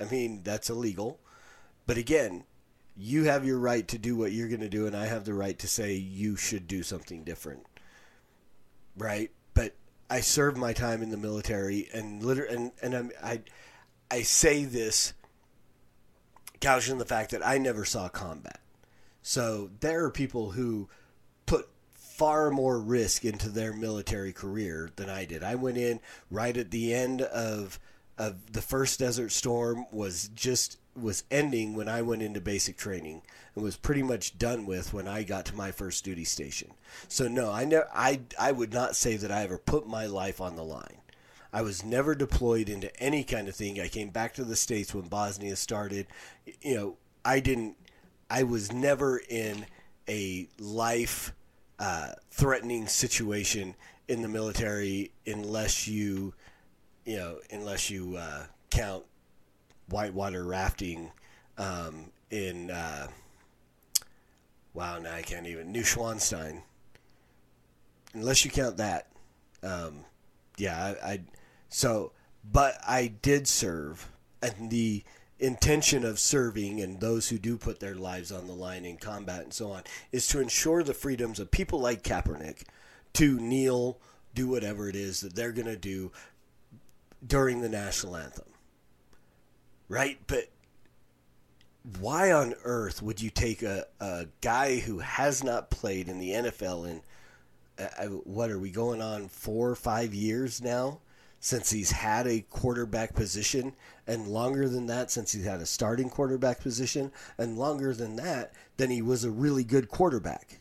I 0.00 0.04
mean, 0.04 0.42
that's 0.44 0.70
illegal. 0.70 1.18
But 1.86 1.96
again, 1.96 2.44
you 2.96 3.24
have 3.24 3.44
your 3.44 3.58
right 3.58 3.86
to 3.88 3.98
do 3.98 4.14
what 4.14 4.30
you're 4.30 4.48
going 4.48 4.60
to 4.60 4.68
do, 4.68 4.86
and 4.86 4.96
I 4.96 5.06
have 5.06 5.24
the 5.24 5.34
right 5.34 5.58
to 5.58 5.66
say 5.66 5.94
you 5.94 6.36
should 6.36 6.68
do 6.68 6.84
something 6.84 7.24
different. 7.24 7.66
Right? 8.96 9.32
But 9.54 9.74
I 10.08 10.20
served 10.20 10.56
my 10.56 10.72
time 10.72 11.02
in 11.02 11.10
the 11.10 11.16
military, 11.16 11.88
and 11.92 12.22
literally, 12.22 12.54
and, 12.54 12.72
and 12.80 12.94
I'm, 12.94 13.10
I, 13.22 13.40
I 14.08 14.22
say 14.22 14.64
this 14.64 15.14
couching 16.60 16.98
the 16.98 17.04
fact 17.04 17.32
that 17.32 17.44
I 17.44 17.58
never 17.58 17.84
saw 17.84 18.08
combat. 18.08 18.60
So 19.22 19.70
there 19.80 20.04
are 20.04 20.10
people 20.10 20.52
who 20.52 20.88
far 22.18 22.50
more 22.50 22.80
risk 22.80 23.24
into 23.24 23.48
their 23.48 23.72
military 23.72 24.32
career 24.32 24.90
than 24.96 25.08
I 25.08 25.24
did. 25.24 25.44
I 25.44 25.54
went 25.54 25.78
in 25.78 26.00
right 26.30 26.56
at 26.56 26.72
the 26.72 26.92
end 26.92 27.22
of 27.22 27.78
of 28.18 28.52
the 28.52 28.60
first 28.60 28.98
Desert 28.98 29.30
Storm 29.30 29.86
was 29.92 30.28
just 30.34 30.78
was 30.96 31.22
ending 31.30 31.74
when 31.74 31.88
I 31.88 32.02
went 32.02 32.22
into 32.22 32.40
basic 32.40 32.76
training 32.76 33.22
and 33.54 33.62
was 33.62 33.76
pretty 33.76 34.02
much 34.02 34.36
done 34.36 34.66
with 34.66 34.92
when 34.92 35.06
I 35.06 35.22
got 35.22 35.44
to 35.46 35.54
my 35.54 35.70
first 35.70 36.04
duty 36.04 36.24
station. 36.24 36.72
So 37.06 37.28
no, 37.28 37.52
I 37.52 37.64
never 37.64 37.88
I 37.94 38.20
I 38.38 38.50
would 38.50 38.74
not 38.74 38.96
say 38.96 39.16
that 39.16 39.30
I 39.30 39.44
ever 39.44 39.56
put 39.56 39.86
my 39.86 40.06
life 40.06 40.40
on 40.40 40.56
the 40.56 40.64
line. 40.64 40.98
I 41.52 41.62
was 41.62 41.84
never 41.84 42.16
deployed 42.16 42.68
into 42.68 42.94
any 43.00 43.22
kind 43.22 43.46
of 43.46 43.54
thing. 43.54 43.80
I 43.80 43.86
came 43.86 44.10
back 44.10 44.34
to 44.34 44.44
the 44.44 44.56
states 44.56 44.92
when 44.92 45.06
Bosnia 45.06 45.54
started. 45.54 46.08
You 46.60 46.74
know, 46.74 46.96
I 47.24 47.38
didn't 47.38 47.76
I 48.28 48.42
was 48.42 48.72
never 48.72 49.18
in 49.28 49.66
a 50.08 50.48
life 50.58 51.32
uh, 51.78 52.12
threatening 52.30 52.86
situation 52.86 53.74
in 54.08 54.22
the 54.22 54.28
military 54.28 55.10
unless 55.26 55.86
you 55.86 56.34
you 57.08 57.16
know, 57.16 57.38
unless 57.50 57.88
you 57.88 58.16
uh, 58.16 58.44
count 58.68 59.02
whitewater 59.88 60.44
rafting 60.44 61.10
um, 61.56 62.10
in 62.30 62.70
uh, 62.70 63.08
wow, 64.74 64.98
now 64.98 65.14
I 65.14 65.22
can't 65.22 65.46
even 65.46 65.72
Neuschwanstein. 65.72 66.60
Unless 68.12 68.44
you 68.44 68.50
count 68.50 68.76
that, 68.76 69.08
um, 69.62 70.04
yeah, 70.58 70.94
I, 71.02 71.12
I 71.12 71.20
so 71.70 72.12
but 72.44 72.78
I 72.86 73.06
did 73.06 73.48
serve, 73.48 74.10
and 74.42 74.70
the 74.70 75.02
intention 75.38 76.04
of 76.04 76.18
serving 76.18 76.80
and 76.80 77.00
those 77.00 77.28
who 77.28 77.38
do 77.38 77.56
put 77.56 77.80
their 77.80 77.94
lives 77.94 78.32
on 78.32 78.46
the 78.46 78.52
line 78.52 78.84
in 78.84 78.96
combat 78.96 79.42
and 79.42 79.54
so 79.54 79.70
on 79.70 79.82
is 80.10 80.26
to 80.26 80.40
ensure 80.40 80.82
the 80.82 80.94
freedoms 80.94 81.38
of 81.38 81.50
people 81.50 81.80
like 81.80 82.02
Kaepernick 82.02 82.64
to 83.14 83.38
kneel, 83.38 83.98
do 84.34 84.48
whatever 84.48 84.88
it 84.88 84.96
is 84.96 85.20
that 85.20 85.34
they're 85.34 85.52
going 85.52 85.66
to 85.66 85.76
do 85.76 86.10
during 87.24 87.60
the 87.60 87.68
national 87.68 88.16
anthem. 88.16 88.44
Right? 89.88 90.18
But 90.26 90.48
why 92.00 92.32
on 92.32 92.54
earth 92.64 93.00
would 93.00 93.20
you 93.20 93.30
take 93.30 93.62
a, 93.62 93.86
a 94.00 94.26
guy 94.40 94.78
who 94.78 94.98
has 94.98 95.42
not 95.42 95.70
played 95.70 96.08
in 96.08 96.18
the 96.18 96.30
NFL 96.30 96.90
in, 96.90 97.02
uh, 97.78 98.06
what 98.24 98.50
are 98.50 98.58
we 98.58 98.70
going 98.70 99.00
on, 99.00 99.28
four 99.28 99.70
or 99.70 99.76
five 99.76 100.12
years 100.12 100.60
now? 100.60 101.00
Since 101.40 101.70
he's 101.70 101.92
had 101.92 102.26
a 102.26 102.44
quarterback 102.50 103.14
position, 103.14 103.74
and 104.06 104.26
longer 104.26 104.68
than 104.68 104.86
that, 104.86 105.10
since 105.10 105.32
he's 105.32 105.44
had 105.44 105.60
a 105.60 105.66
starting 105.66 106.10
quarterback 106.10 106.60
position, 106.60 107.12
and 107.38 107.58
longer 107.58 107.94
than 107.94 108.16
that, 108.16 108.52
then 108.76 108.90
he 108.90 109.02
was 109.02 109.24
a 109.24 109.30
really 109.30 109.64
good 109.64 109.88
quarterback. 109.88 110.58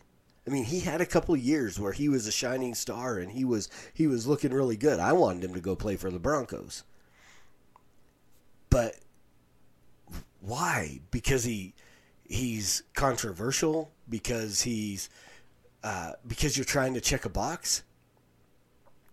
I 0.48 0.50
mean, 0.50 0.64
he 0.64 0.80
had 0.80 1.02
a 1.02 1.06
couple 1.06 1.36
years 1.36 1.80
where 1.80 1.92
he 1.92 2.08
was 2.08 2.26
a 2.26 2.32
shining 2.32 2.74
star 2.74 3.18
and 3.18 3.32
he 3.32 3.44
was 3.44 3.70
he 3.94 4.08
was 4.08 4.28
looking 4.28 4.54
really 4.54 4.78
good. 4.78 5.00
I 5.00 5.12
wanted 5.12 5.44
him 5.44 5.54
to 5.54 5.60
go 5.60 5.76
play 5.76 5.98
for 5.98 6.10
the 6.10 6.20
Broncos. 6.20 6.84
But 8.70 8.96
why? 10.40 11.02
Because 11.12 11.44
he 11.44 11.74
he's 12.30 12.84
controversial 12.94 13.92
because 14.10 14.62
he's 14.62 15.10
uh, 15.84 16.14
because 16.26 16.58
you're 16.58 16.66
trying 16.66 16.94
to 16.94 17.02
check 17.02 17.26
a 17.26 17.30
box. 17.30 17.84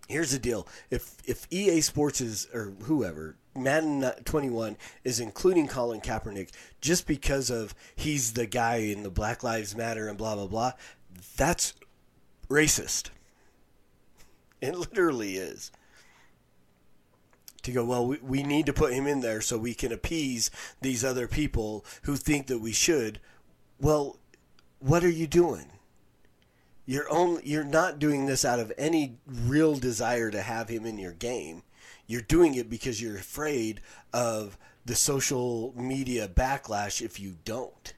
Here's 0.07 0.31
the 0.31 0.39
deal: 0.39 0.67
if 0.89 1.17
if 1.25 1.47
EA 1.49 1.81
Sports 1.81 2.21
is 2.21 2.47
or 2.53 2.73
whoever 2.83 3.37
Madden 3.55 4.11
21 4.25 4.77
is 5.03 5.19
including 5.19 5.67
Colin 5.67 6.01
Kaepernick 6.01 6.49
just 6.81 7.07
because 7.07 7.49
of 7.49 7.73
he's 7.95 8.33
the 8.33 8.45
guy 8.45 8.77
in 8.77 9.03
the 9.03 9.09
Black 9.09 9.43
Lives 9.43 9.75
Matter 9.75 10.07
and 10.07 10.17
blah 10.17 10.35
blah 10.35 10.47
blah, 10.47 10.71
that's 11.37 11.73
racist. 12.49 13.09
It 14.61 14.75
literally 14.75 15.37
is. 15.37 15.71
To 17.63 17.71
go, 17.71 17.83
well, 17.83 18.05
we, 18.05 18.19
we 18.21 18.43
need 18.43 18.67
to 18.67 18.73
put 18.73 18.93
him 18.93 19.07
in 19.07 19.21
there 19.21 19.41
so 19.41 19.57
we 19.57 19.73
can 19.73 19.91
appease 19.91 20.51
these 20.81 21.03
other 21.03 21.27
people 21.27 21.83
who 22.03 22.15
think 22.15 22.45
that 22.47 22.59
we 22.59 22.71
should. 22.71 23.19
Well, 23.79 24.19
what 24.79 25.03
are 25.03 25.09
you 25.09 25.25
doing? 25.25 25.71
You're 26.85 27.11
only 27.11 27.41
you're 27.45 27.63
not 27.63 27.99
doing 27.99 28.25
this 28.25 28.45
out 28.45 28.59
of 28.59 28.71
any 28.77 29.17
real 29.25 29.75
desire 29.75 30.29
to 30.31 30.41
have 30.41 30.69
him 30.69 30.85
in 30.85 30.97
your 30.97 31.13
game. 31.13 31.63
You're 32.07 32.21
doing 32.21 32.55
it 32.55 32.69
because 32.69 33.01
you're 33.01 33.17
afraid 33.17 33.81
of 34.13 34.57
the 34.85 34.95
social 34.95 35.73
media 35.75 36.27
backlash 36.27 37.01
if 37.01 37.19
you 37.19 37.37
don't. 37.43 37.93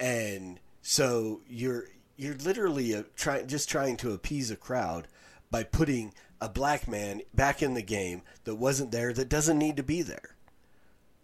And 0.00 0.58
so 0.82 1.42
you're 1.48 1.84
you're 2.16 2.34
literally 2.34 2.92
a, 2.92 3.04
try, 3.14 3.42
just 3.42 3.68
trying 3.68 3.96
to 3.98 4.12
appease 4.12 4.50
a 4.50 4.56
crowd 4.56 5.06
by 5.50 5.62
putting 5.62 6.12
a 6.40 6.48
black 6.48 6.88
man 6.88 7.22
back 7.32 7.62
in 7.62 7.74
the 7.74 7.82
game 7.82 8.22
that 8.44 8.56
wasn't 8.56 8.90
there 8.90 9.12
that 9.12 9.28
doesn't 9.28 9.58
need 9.58 9.76
to 9.76 9.82
be 9.82 10.02
there. 10.02 10.34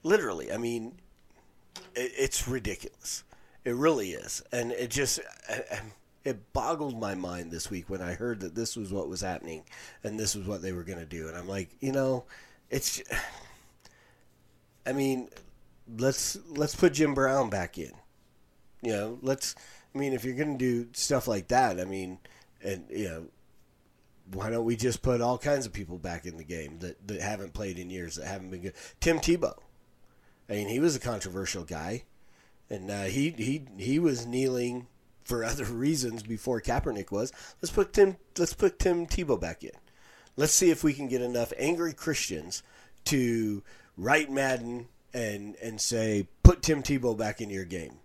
Literally, 0.04 0.52
I 0.52 0.56
mean, 0.56 0.98
it, 1.94 2.12
it's 2.16 2.46
ridiculous. 2.46 3.24
It 3.64 3.74
really 3.74 4.10
is, 4.10 4.42
and 4.52 4.70
it 4.72 4.90
just 4.90 5.18
uh, 5.48 5.58
uh, 5.72 5.76
it 6.24 6.52
boggled 6.52 6.98
my 6.98 7.14
mind 7.14 7.50
this 7.50 7.70
week 7.70 7.90
when 7.90 8.00
I 8.00 8.14
heard 8.14 8.40
that 8.40 8.54
this 8.54 8.76
was 8.76 8.92
what 8.92 9.08
was 9.08 9.20
happening 9.20 9.64
and 10.02 10.18
this 10.18 10.34
was 10.34 10.46
what 10.46 10.62
they 10.62 10.72
were 10.72 10.84
going 10.84 10.98
to 10.98 11.04
do, 11.04 11.28
and 11.28 11.36
I'm 11.36 11.48
like, 11.48 11.70
you 11.80 11.92
know, 11.92 12.24
it's. 12.70 13.02
I 14.86 14.92
mean, 14.92 15.30
let's 15.98 16.36
let's 16.48 16.74
put 16.74 16.92
Jim 16.92 17.14
Brown 17.14 17.48
back 17.48 17.78
in. 17.78 17.92
You 18.82 18.92
know, 18.92 19.18
let's 19.22 19.54
I 19.94 19.98
mean, 19.98 20.12
if 20.12 20.24
you're 20.24 20.34
going 20.34 20.58
to 20.58 20.82
do 20.82 20.88
stuff 20.92 21.28
like 21.28 21.48
that, 21.48 21.78
I 21.80 21.84
mean, 21.84 22.18
and 22.62 22.84
you 22.90 23.08
know, 23.08 23.26
why 24.32 24.50
don't 24.50 24.64
we 24.64 24.76
just 24.76 25.02
put 25.02 25.20
all 25.20 25.38
kinds 25.38 25.66
of 25.66 25.72
people 25.72 25.98
back 25.98 26.26
in 26.26 26.36
the 26.36 26.44
game 26.44 26.78
that, 26.80 27.06
that 27.06 27.20
haven't 27.20 27.52
played 27.52 27.78
in 27.78 27.90
years 27.90 28.16
that 28.16 28.26
haven't 28.26 28.50
been 28.50 28.62
good? 28.62 28.74
Tim 29.00 29.18
Tebow. 29.18 29.56
I 30.48 30.52
mean, 30.52 30.68
he 30.68 30.80
was 30.80 30.96
a 30.96 31.00
controversial 31.00 31.64
guy, 31.64 32.04
and 32.68 32.90
uh, 32.90 33.04
he 33.04 33.30
he 33.30 33.64
he 33.78 33.98
was 33.98 34.26
kneeling 34.26 34.88
for 35.24 35.44
other 35.44 35.64
reasons 35.64 36.22
before 36.22 36.60
Kaepernick 36.60 37.10
was. 37.10 37.32
Let's 37.60 37.72
put 37.72 37.92
Tim. 37.92 38.16
Let's 38.38 38.54
put 38.54 38.78
Tim 38.78 39.06
Tebow 39.06 39.40
back 39.40 39.64
in. 39.64 39.72
Let's 40.36 40.52
see 40.52 40.70
if 40.70 40.84
we 40.84 40.92
can 40.92 41.08
get 41.08 41.22
enough 41.22 41.52
angry 41.58 41.92
Christians 41.92 42.62
to 43.06 43.62
write 43.96 44.30
Madden 44.30 44.88
and 45.12 45.56
and 45.56 45.80
say 45.80 46.28
put 46.42 46.62
Tim 46.62 46.82
Tebow 46.82 47.16
back 47.16 47.40
in 47.40 47.50
your 47.50 47.64
game, 47.64 47.98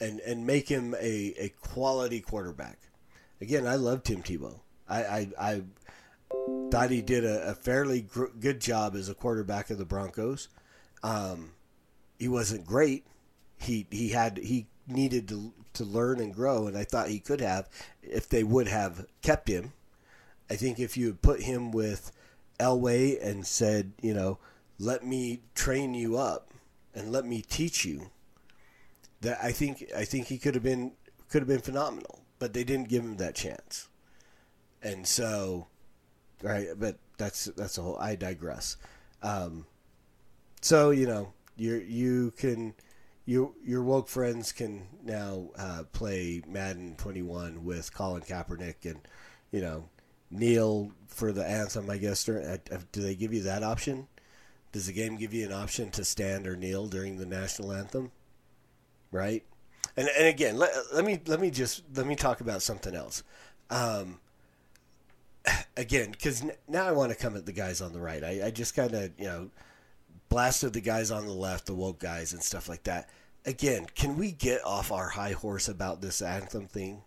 and 0.00 0.20
and 0.20 0.46
make 0.46 0.68
him 0.68 0.94
a, 1.00 1.34
a 1.38 1.52
quality 1.60 2.20
quarterback. 2.20 2.78
Again, 3.40 3.66
I 3.66 3.76
love 3.76 4.02
Tim 4.02 4.22
Tebow. 4.22 4.60
I 4.88 5.02
I, 5.02 5.28
I 5.38 5.62
thought 6.70 6.90
he 6.90 7.02
did 7.02 7.24
a, 7.24 7.50
a 7.50 7.54
fairly 7.54 8.02
gr- 8.02 8.26
good 8.38 8.60
job 8.60 8.94
as 8.94 9.08
a 9.08 9.14
quarterback 9.14 9.70
of 9.70 9.78
the 9.78 9.84
Broncos. 9.84 10.48
Um, 11.02 11.52
he 12.18 12.28
wasn't 12.28 12.66
great. 12.66 13.06
He 13.58 13.86
he 13.90 14.10
had 14.10 14.36
he 14.36 14.66
needed 14.86 15.28
to 15.28 15.52
to 15.74 15.84
learn 15.84 16.20
and 16.20 16.34
grow, 16.34 16.66
and 16.66 16.76
I 16.76 16.84
thought 16.84 17.08
he 17.08 17.20
could 17.20 17.40
have 17.40 17.68
if 18.02 18.28
they 18.28 18.42
would 18.42 18.68
have 18.68 19.06
kept 19.22 19.48
him. 19.48 19.72
I 20.48 20.56
think 20.56 20.78
if 20.78 20.96
you 20.96 21.14
put 21.14 21.42
him 21.42 21.70
with 21.70 22.12
Elway 22.58 23.24
and 23.24 23.46
said, 23.46 23.92
you 24.02 24.12
know, 24.12 24.38
let 24.78 25.04
me 25.04 25.42
train 25.54 25.94
you 25.94 26.16
up 26.16 26.52
and 26.94 27.12
let 27.12 27.24
me 27.24 27.42
teach 27.42 27.84
you, 27.84 28.10
that 29.20 29.38
I 29.42 29.52
think 29.52 29.84
I 29.96 30.04
think 30.04 30.26
he 30.26 30.38
could 30.38 30.54
have 30.54 30.64
been 30.64 30.92
could 31.28 31.42
have 31.42 31.48
been 31.48 31.60
phenomenal, 31.60 32.20
but 32.38 32.52
they 32.52 32.64
didn't 32.64 32.88
give 32.88 33.04
him 33.04 33.16
that 33.18 33.34
chance, 33.34 33.88
and 34.82 35.06
so, 35.06 35.68
right. 36.42 36.68
But 36.76 36.98
that's 37.18 37.44
that's 37.44 37.78
a 37.78 37.82
whole. 37.82 37.98
I 37.98 38.16
digress. 38.16 38.76
Um, 39.22 39.66
so 40.62 40.90
you 40.90 41.06
know, 41.06 41.32
you 41.56 41.74
you 41.74 42.32
can 42.36 42.74
you 43.30 43.54
your 43.64 43.84
woke 43.84 44.08
friends 44.08 44.50
can 44.50 44.88
now 45.04 45.50
uh, 45.56 45.84
play 45.92 46.42
Madden 46.48 46.96
21 46.96 47.64
with 47.64 47.94
Colin 47.94 48.22
Kaepernick 48.22 48.84
and 48.84 49.00
you 49.52 49.60
know 49.60 49.88
kneel 50.32 50.90
for 51.06 51.30
the 51.30 51.46
anthem. 51.46 51.88
I 51.88 51.98
guess 51.98 52.24
during, 52.24 52.44
uh, 52.44 52.58
do 52.90 53.00
they 53.00 53.14
give 53.14 53.32
you 53.32 53.42
that 53.44 53.62
option? 53.62 54.08
Does 54.72 54.88
the 54.88 54.92
game 54.92 55.16
give 55.16 55.32
you 55.32 55.46
an 55.46 55.52
option 55.52 55.90
to 55.92 56.04
stand 56.04 56.48
or 56.48 56.56
kneel 56.56 56.88
during 56.88 57.18
the 57.18 57.26
national 57.26 57.72
anthem? 57.72 58.10
Right. 59.12 59.44
And 59.96 60.08
and 60.18 60.26
again, 60.26 60.56
let, 60.56 60.70
let 60.92 61.04
me 61.04 61.20
let 61.26 61.40
me 61.40 61.50
just 61.50 61.84
let 61.94 62.06
me 62.06 62.16
talk 62.16 62.40
about 62.40 62.62
something 62.62 62.96
else. 62.96 63.22
Um, 63.70 64.18
again, 65.76 66.10
because 66.10 66.42
now 66.66 66.84
I 66.84 66.90
want 66.90 67.12
to 67.12 67.16
come 67.16 67.36
at 67.36 67.46
the 67.46 67.52
guys 67.52 67.80
on 67.80 67.92
the 67.92 68.00
right. 68.00 68.24
I, 68.24 68.46
I 68.46 68.50
just 68.50 68.74
kind 68.74 68.92
of 68.92 69.12
you 69.16 69.26
know 69.26 69.50
blasted 70.28 70.72
the 70.72 70.80
guys 70.80 71.12
on 71.12 71.26
the 71.26 71.32
left, 71.32 71.66
the 71.66 71.74
woke 71.76 72.00
guys, 72.00 72.32
and 72.32 72.42
stuff 72.42 72.68
like 72.68 72.82
that. 72.84 73.08
Again, 73.46 73.86
can 73.94 74.18
we 74.18 74.32
get 74.32 74.64
off 74.64 74.92
our 74.92 75.08
high 75.08 75.32
horse 75.32 75.68
about 75.68 76.00
this 76.00 76.20
anthem 76.20 76.66
thing? 76.66 77.02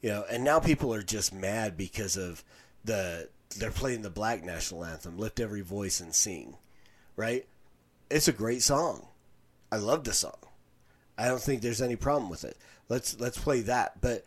You 0.00 0.10
know, 0.10 0.24
and 0.30 0.44
now 0.44 0.60
people 0.60 0.94
are 0.94 1.02
just 1.02 1.34
mad 1.34 1.76
because 1.76 2.16
of 2.16 2.44
the 2.84 3.28
they're 3.56 3.70
playing 3.70 4.02
the 4.02 4.10
black 4.10 4.44
national 4.44 4.84
anthem, 4.84 5.18
"Lift 5.18 5.40
Every 5.40 5.60
Voice 5.60 6.00
and 6.00 6.14
Sing," 6.14 6.56
right? 7.16 7.46
It's 8.10 8.28
a 8.28 8.32
great 8.32 8.62
song. 8.62 9.08
I 9.72 9.76
love 9.76 10.04
the 10.04 10.12
song. 10.12 10.38
I 11.18 11.26
don't 11.26 11.42
think 11.42 11.60
there's 11.60 11.82
any 11.82 11.96
problem 11.96 12.30
with 12.30 12.44
it. 12.44 12.56
Let's 12.88 13.18
let's 13.20 13.38
play 13.38 13.60
that, 13.62 14.00
but 14.00 14.24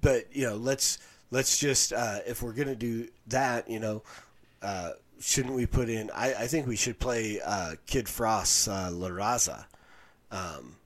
but 0.00 0.26
you 0.34 0.46
know, 0.46 0.56
let's 0.56 0.98
let's 1.30 1.58
just 1.58 1.92
uh, 1.92 2.18
if 2.26 2.42
we're 2.42 2.52
gonna 2.52 2.76
do 2.76 3.08
that, 3.28 3.68
you 3.68 3.80
know, 3.80 4.02
uh, 4.62 4.92
shouldn't 5.20 5.54
we 5.54 5.66
put 5.66 5.88
in? 5.88 6.10
I, 6.14 6.34
I 6.34 6.46
think 6.46 6.66
we 6.66 6.76
should 6.76 6.98
play 6.98 7.40
uh, 7.44 7.74
Kid 7.86 8.08
Frost's 8.08 8.68
uh, 8.68 8.90
La 8.92 9.08
Raza 9.08 9.64
um, 10.30 10.76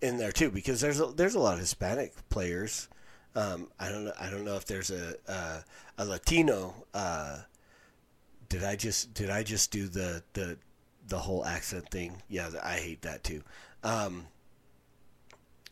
in 0.00 0.18
there 0.18 0.32
too, 0.32 0.50
because 0.50 0.80
there's 0.80 1.00
a, 1.00 1.06
there's 1.06 1.34
a 1.34 1.40
lot 1.40 1.54
of 1.54 1.60
Hispanic 1.60 2.12
players. 2.28 2.88
Um, 3.34 3.68
I 3.80 3.88
don't 3.88 4.04
know. 4.04 4.12
I 4.20 4.30
don't 4.30 4.44
know 4.44 4.56
if 4.56 4.66
there's 4.66 4.90
a 4.90 5.14
a, 5.26 5.64
a 5.98 6.04
Latino. 6.04 6.74
Uh, 6.92 7.38
did 8.48 8.64
I 8.64 8.76
just 8.76 9.14
did 9.14 9.30
I 9.30 9.42
just 9.42 9.70
do 9.70 9.88
the 9.88 10.22
the 10.34 10.58
the 11.06 11.18
whole 11.18 11.44
accent 11.44 11.90
thing? 11.90 12.22
Yeah, 12.28 12.50
I 12.62 12.76
hate 12.76 13.02
that 13.02 13.24
too. 13.24 13.42
Um, 13.82 14.26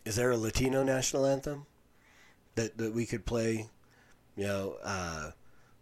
is 0.05 0.16
there 0.16 0.31
a 0.31 0.37
Latino 0.37 0.83
national 0.83 1.27
anthem 1.27 1.66
that 2.55 2.79
that 2.79 2.95
we 2.95 3.05
could 3.05 3.27
play? 3.27 3.69
You 4.37 4.47
know, 4.47 4.77
uh, 4.83 5.33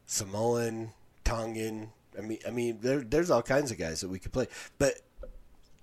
Samoan, 0.06 0.92
Tongan. 1.22 1.90
I 2.18 2.22
mean, 2.22 2.38
I 2.46 2.50
mean, 2.50 2.78
there, 2.80 3.00
there's 3.00 3.30
all 3.30 3.42
kinds 3.42 3.70
of 3.70 3.78
guys 3.78 4.00
that 4.00 4.08
we 4.08 4.18
could 4.18 4.32
play. 4.32 4.48
But 4.78 5.00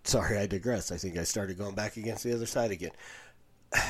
sorry, 0.05 0.37
I 0.37 0.47
digress. 0.47 0.91
I 0.91 0.97
think 0.97 1.17
I 1.17 1.23
started 1.23 1.57
going 1.57 1.75
back 1.75 1.97
against 1.97 2.23
the 2.23 2.33
other 2.33 2.45
side 2.45 2.71
again. 2.71 2.91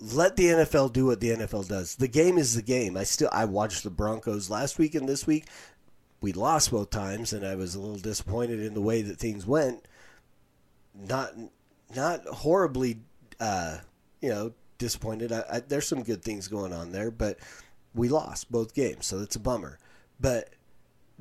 Let 0.00 0.36
the 0.36 0.46
NFL 0.46 0.92
do 0.92 1.06
what 1.06 1.20
the 1.20 1.30
NFL 1.30 1.68
does. 1.68 1.94
The 1.94 2.08
game 2.08 2.36
is 2.36 2.56
the 2.56 2.62
game. 2.62 2.96
I 2.96 3.04
still 3.04 3.28
I 3.32 3.44
watched 3.44 3.84
the 3.84 3.90
Broncos 3.90 4.50
last 4.50 4.78
week 4.78 4.96
and 4.96 5.08
this 5.08 5.26
week. 5.26 5.46
We 6.20 6.32
lost 6.32 6.72
both 6.72 6.90
times, 6.90 7.32
and 7.32 7.46
I 7.46 7.54
was 7.54 7.74
a 7.74 7.80
little 7.80 7.98
disappointed 7.98 8.60
in 8.60 8.74
the 8.74 8.80
way 8.80 9.02
that 9.02 9.18
things 9.18 9.46
went. 9.46 9.86
Not 10.94 11.32
not 11.94 12.26
horribly, 12.26 12.98
uh, 13.38 13.78
you 14.20 14.30
know, 14.30 14.52
disappointed. 14.78 15.30
I, 15.32 15.44
I, 15.50 15.60
there's 15.60 15.86
some 15.86 16.02
good 16.02 16.22
things 16.22 16.48
going 16.48 16.72
on 16.72 16.90
there, 16.90 17.10
but 17.10 17.38
we 17.94 18.08
lost 18.08 18.50
both 18.50 18.74
games, 18.74 19.06
so 19.06 19.18
that's 19.18 19.36
a 19.36 19.40
bummer. 19.40 19.78
But 20.20 20.50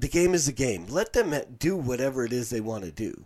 the 0.02 0.08
game 0.08 0.34
is 0.34 0.48
the 0.48 0.52
game. 0.52 0.88
Let 0.90 1.14
them 1.14 1.34
do 1.60 1.78
whatever 1.78 2.26
it 2.26 2.34
is 2.34 2.50
they 2.50 2.60
want 2.60 2.84
to 2.84 2.92
do. 2.92 3.26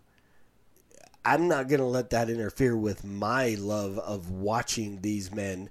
I'm 1.24 1.48
not 1.48 1.70
going 1.70 1.80
to 1.80 1.86
let 1.86 2.10
that 2.12 2.30
interfere 2.30 2.76
with 2.76 3.04
my 3.04 3.56
love 3.58 3.98
of 4.00 4.30
watching 4.30 5.02
these 5.02 5.34
men 5.34 5.70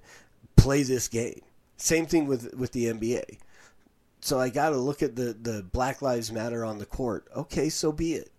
play 0.57 0.81
this 0.83 1.07
game. 1.07 1.41
Same 1.77 2.07
thing 2.07 2.25
with 2.25 2.55
with 2.55 2.71
the 2.71 2.85
NBA. 2.85 3.37
So 4.19 4.39
I 4.39 4.49
got 4.49 4.71
to 4.71 4.77
look 4.77 5.03
at 5.03 5.15
the 5.15 5.33
the 5.39 5.63
Black 5.63 6.01
Lives 6.01 6.31
Matter 6.31 6.65
on 6.65 6.79
the 6.79 6.85
court. 6.85 7.27
Okay, 7.35 7.69
so 7.69 7.91
be 7.91 8.15
it. 8.15 8.31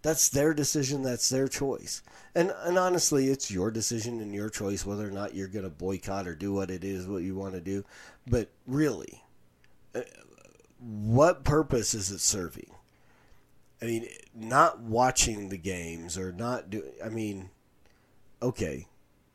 That's 0.00 0.28
their 0.30 0.54
decision. 0.54 1.02
That's 1.02 1.28
their 1.28 1.46
choice. 1.46 2.02
And 2.34 2.52
and 2.62 2.78
honestly, 2.78 3.28
it's 3.28 3.50
your 3.50 3.70
decision 3.70 4.20
and 4.20 4.34
your 4.34 4.48
choice 4.48 4.86
whether 4.86 5.06
or 5.06 5.12
not 5.12 5.34
you're 5.34 5.48
going 5.48 5.64
to 5.64 5.70
boycott 5.70 6.26
or 6.26 6.34
do 6.34 6.54
what 6.54 6.70
it 6.70 6.84
is 6.84 7.06
what 7.06 7.22
you 7.22 7.34
want 7.34 7.52
to 7.54 7.60
do. 7.60 7.84
But 8.26 8.48
really, 8.66 9.22
uh, 9.94 10.00
what 10.84 11.44
purpose 11.44 11.94
is 11.94 12.10
it 12.10 12.20
serving? 12.20 12.70
I 13.80 13.86
mean, 13.86 14.06
not 14.34 14.80
watching 14.80 15.48
the 15.48 15.58
games 15.58 16.18
or 16.18 16.32
not 16.32 16.70
doing. 16.70 16.92
I 17.04 17.08
mean, 17.08 17.50
okay, 18.42 18.86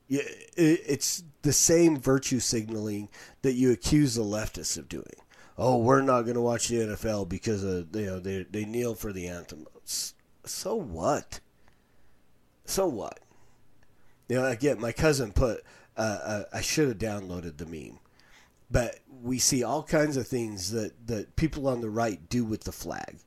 it's 0.09 1.23
the 1.41 1.53
same 1.53 1.99
virtue 1.99 2.39
signaling 2.39 3.09
that 3.41 3.53
you 3.53 3.71
accuse 3.71 4.15
the 4.15 4.23
leftists 4.23 4.77
of 4.77 4.89
doing. 4.89 5.05
Oh, 5.57 5.77
we're 5.77 6.01
not 6.01 6.21
going 6.21 6.35
to 6.35 6.41
watch 6.41 6.67
the 6.67 6.77
NFL 6.77 7.27
because 7.29 7.63
of 7.63 7.95
you 7.95 8.05
know 8.05 8.19
they 8.19 8.43
they 8.49 8.65
kneel 8.65 8.95
for 8.95 9.12
the 9.12 9.27
anthem. 9.27 9.67
So 10.45 10.75
what? 10.75 11.39
So 12.65 12.88
what? 12.88 13.19
You 14.27 14.38
know, 14.38 14.45
again, 14.45 14.79
my 14.79 14.91
cousin 14.91 15.31
put. 15.31 15.63
Uh, 15.97 16.19
uh, 16.23 16.43
I 16.53 16.62
should 16.62 16.88
have 16.88 16.97
downloaded 16.97 17.57
the 17.57 17.65
meme, 17.65 17.99
but 18.71 18.99
we 19.21 19.39
see 19.39 19.63
all 19.63 19.84
kinds 19.84 20.17
of 20.17 20.27
things 20.27 20.71
that 20.71 21.08
that 21.08 21.36
people 21.36 21.67
on 21.67 21.82
the 21.82 21.89
right 21.89 22.29
do 22.29 22.45
with 22.45 22.63
the 22.63 22.71
flag. 22.71 23.17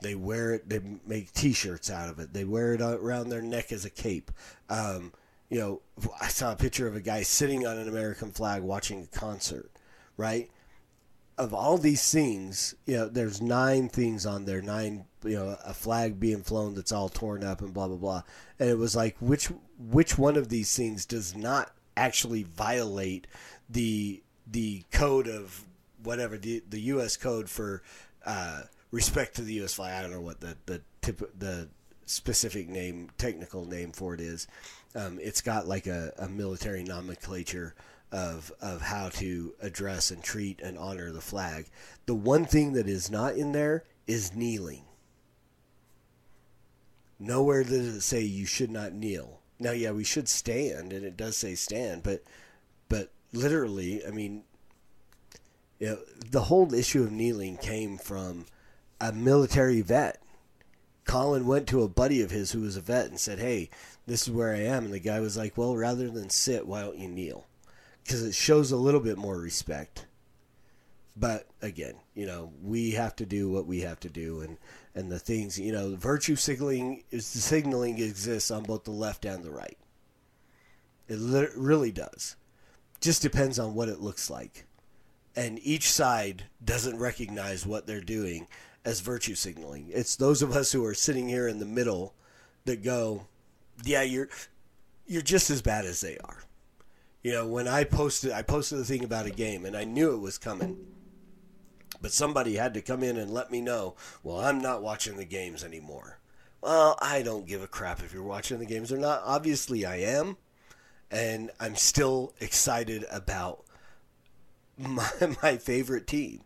They 0.00 0.14
wear 0.14 0.54
it. 0.54 0.68
They 0.68 0.80
make 1.06 1.32
T-shirts 1.32 1.90
out 1.90 2.08
of 2.08 2.18
it. 2.18 2.32
They 2.32 2.44
wear 2.44 2.74
it 2.74 2.80
around 2.80 3.28
their 3.28 3.42
neck 3.42 3.70
as 3.70 3.84
a 3.84 3.90
cape. 3.90 4.30
Um, 4.70 5.12
you 5.50 5.58
know, 5.58 5.82
I 6.20 6.28
saw 6.28 6.52
a 6.52 6.56
picture 6.56 6.86
of 6.86 6.96
a 6.96 7.00
guy 7.02 7.22
sitting 7.22 7.66
on 7.66 7.76
an 7.76 7.88
American 7.88 8.30
flag 8.30 8.62
watching 8.62 9.02
a 9.02 9.18
concert. 9.18 9.70
Right. 10.16 10.50
Of 11.36 11.54
all 11.54 11.78
these 11.78 12.10
things, 12.10 12.74
you 12.86 12.96
know, 12.96 13.08
there's 13.08 13.40
nine 13.40 13.88
things 13.88 14.26
on 14.26 14.44
there. 14.44 14.60
Nine, 14.60 15.04
you 15.24 15.36
know, 15.36 15.56
a 15.64 15.72
flag 15.72 16.20
being 16.20 16.42
flown 16.42 16.74
that's 16.74 16.92
all 16.92 17.08
torn 17.08 17.44
up 17.44 17.60
and 17.60 17.72
blah 17.72 17.88
blah 17.88 17.96
blah. 17.96 18.22
And 18.58 18.68
it 18.68 18.78
was 18.78 18.94
like, 18.94 19.16
which 19.20 19.50
which 19.78 20.18
one 20.18 20.36
of 20.36 20.48
these 20.48 20.74
things 20.74 21.06
does 21.06 21.34
not 21.34 21.72
actually 21.96 22.42
violate 22.42 23.26
the 23.68 24.22
the 24.50 24.84
code 24.90 25.28
of 25.28 25.64
whatever 26.02 26.38
the 26.38 26.62
the 26.68 26.80
U.S. 26.80 27.16
code 27.16 27.48
for 27.48 27.82
uh, 28.24 28.62
respect 28.90 29.36
to 29.36 29.42
the 29.42 29.54
U.S. 29.54 29.74
flag. 29.74 29.94
I 29.94 30.02
don't 30.02 30.12
know 30.12 30.20
what 30.20 30.40
the 30.40 30.56
the 30.66 30.82
tip 31.02 31.20
the 31.38 31.68
specific 32.06 32.68
name, 32.68 33.10
technical 33.18 33.64
name 33.64 33.92
for 33.92 34.14
it 34.14 34.20
is. 34.20 34.48
Um, 34.94 35.18
it's 35.22 35.40
got 35.40 35.68
like 35.68 35.86
a, 35.86 36.12
a 36.18 36.28
military 36.28 36.82
nomenclature 36.82 37.74
of 38.12 38.52
of 38.60 38.82
how 38.82 39.08
to 39.10 39.54
address 39.60 40.10
and 40.10 40.22
treat 40.22 40.60
and 40.60 40.76
honor 40.76 41.12
the 41.12 41.20
flag. 41.20 41.66
The 42.06 42.14
one 42.14 42.44
thing 42.44 42.72
that 42.72 42.88
is 42.88 43.10
not 43.10 43.36
in 43.36 43.52
there 43.52 43.84
is 44.06 44.34
kneeling. 44.34 44.84
Nowhere 47.18 47.62
does 47.62 47.94
it 47.94 48.00
say 48.00 48.22
you 48.22 48.46
should 48.46 48.70
not 48.70 48.94
kneel. 48.94 49.40
Now, 49.58 49.72
yeah, 49.72 49.90
we 49.90 50.04
should 50.04 50.28
stand, 50.28 50.92
and 50.92 51.04
it 51.04 51.18
does 51.18 51.36
say 51.36 51.54
stand, 51.54 52.02
but 52.02 52.24
but 52.88 53.12
literally, 53.32 54.04
I 54.06 54.10
mean, 54.10 54.44
you 55.78 55.88
know, 55.88 55.98
the 56.30 56.42
whole 56.42 56.72
issue 56.74 57.02
of 57.02 57.12
kneeling 57.12 57.56
came 57.56 57.98
from 57.98 58.46
a 59.00 59.12
military 59.12 59.80
vet 59.80 60.20
Colin 61.10 61.44
went 61.44 61.66
to 61.66 61.82
a 61.82 61.88
buddy 61.88 62.22
of 62.22 62.30
his 62.30 62.52
who 62.52 62.60
was 62.60 62.76
a 62.76 62.80
vet 62.80 63.06
and 63.06 63.18
said, 63.18 63.40
"Hey, 63.40 63.68
this 64.06 64.22
is 64.22 64.30
where 64.30 64.54
I 64.54 64.60
am," 64.60 64.84
and 64.84 64.94
the 64.94 65.00
guy 65.00 65.18
was 65.18 65.36
like, 65.36 65.58
"Well, 65.58 65.76
rather 65.76 66.08
than 66.08 66.30
sit, 66.30 66.68
why 66.68 66.82
don't 66.82 66.98
you 66.98 67.08
kneel?" 67.08 67.48
Because 68.04 68.22
it 68.22 68.34
shows 68.34 68.70
a 68.70 68.76
little 68.76 69.00
bit 69.00 69.18
more 69.18 69.36
respect. 69.36 70.06
But 71.16 71.48
again, 71.60 71.96
you 72.14 72.26
know, 72.26 72.52
we 72.62 72.92
have 72.92 73.16
to 73.16 73.26
do 73.26 73.50
what 73.50 73.66
we 73.66 73.80
have 73.80 73.98
to 74.00 74.08
do, 74.08 74.40
and 74.40 74.56
and 74.94 75.10
the 75.10 75.18
things, 75.18 75.58
you 75.58 75.72
know, 75.72 75.96
virtue 75.96 76.36
signaling 76.36 77.02
is 77.10 77.26
signaling 77.26 77.98
exists 77.98 78.52
on 78.52 78.62
both 78.62 78.84
the 78.84 78.92
left 78.92 79.24
and 79.24 79.42
the 79.42 79.50
right. 79.50 79.78
It 81.08 81.18
li- 81.18 81.48
really 81.56 81.90
does. 81.90 82.36
Just 83.00 83.22
depends 83.22 83.58
on 83.58 83.74
what 83.74 83.88
it 83.88 84.00
looks 84.00 84.28
like, 84.28 84.66
and 85.34 85.58
each 85.62 85.90
side 85.90 86.44
doesn't 86.62 86.98
recognize 86.98 87.64
what 87.64 87.86
they're 87.86 88.00
doing 88.00 88.46
as 88.84 89.00
virtue 89.00 89.34
signaling. 89.34 89.88
It's 89.90 90.16
those 90.16 90.42
of 90.42 90.54
us 90.54 90.72
who 90.72 90.84
are 90.84 90.94
sitting 90.94 91.28
here 91.28 91.48
in 91.48 91.58
the 91.58 91.64
middle 91.66 92.14
that 92.66 92.82
go, 92.82 93.26
"Yeah, 93.84 94.02
you're 94.02 94.28
you're 95.06 95.22
just 95.22 95.50
as 95.50 95.62
bad 95.62 95.86
as 95.86 96.00
they 96.00 96.18
are." 96.18 96.44
You 97.22 97.32
know, 97.32 97.46
when 97.46 97.68
I 97.68 97.84
posted 97.84 98.32
I 98.32 98.42
posted 98.42 98.78
the 98.78 98.84
thing 98.84 99.04
about 99.04 99.26
a 99.26 99.30
game 99.30 99.64
and 99.64 99.76
I 99.76 99.84
knew 99.84 100.14
it 100.14 100.20
was 100.20 100.38
coming. 100.38 100.86
But 102.02 102.12
somebody 102.12 102.56
had 102.56 102.72
to 102.74 102.82
come 102.82 103.02
in 103.02 103.16
and 103.16 103.30
let 103.30 103.50
me 103.50 103.60
know, 103.60 103.94
"Well, 104.22 104.40
I'm 104.40 104.60
not 104.60 104.82
watching 104.82 105.16
the 105.16 105.24
games 105.24 105.64
anymore." 105.64 106.18
Well, 106.62 106.98
I 107.00 107.22
don't 107.22 107.46
give 107.46 107.62
a 107.62 107.66
crap 107.66 108.02
if 108.02 108.12
you're 108.12 108.22
watching 108.22 108.58
the 108.58 108.66
games 108.66 108.92
or 108.92 108.98
not. 108.98 109.22
Obviously, 109.24 109.86
I 109.86 109.96
am, 109.96 110.36
and 111.10 111.50
I'm 111.58 111.76
still 111.76 112.34
excited 112.40 113.04
about 113.10 113.64
my, 114.78 115.08
my 115.42 115.56
favorite 115.56 116.06
team 116.06 116.42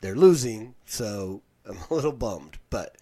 they're 0.00 0.16
losing, 0.16 0.74
so 0.86 1.42
I'm 1.66 1.78
a 1.90 1.94
little 1.94 2.12
bummed. 2.12 2.58
But 2.70 2.96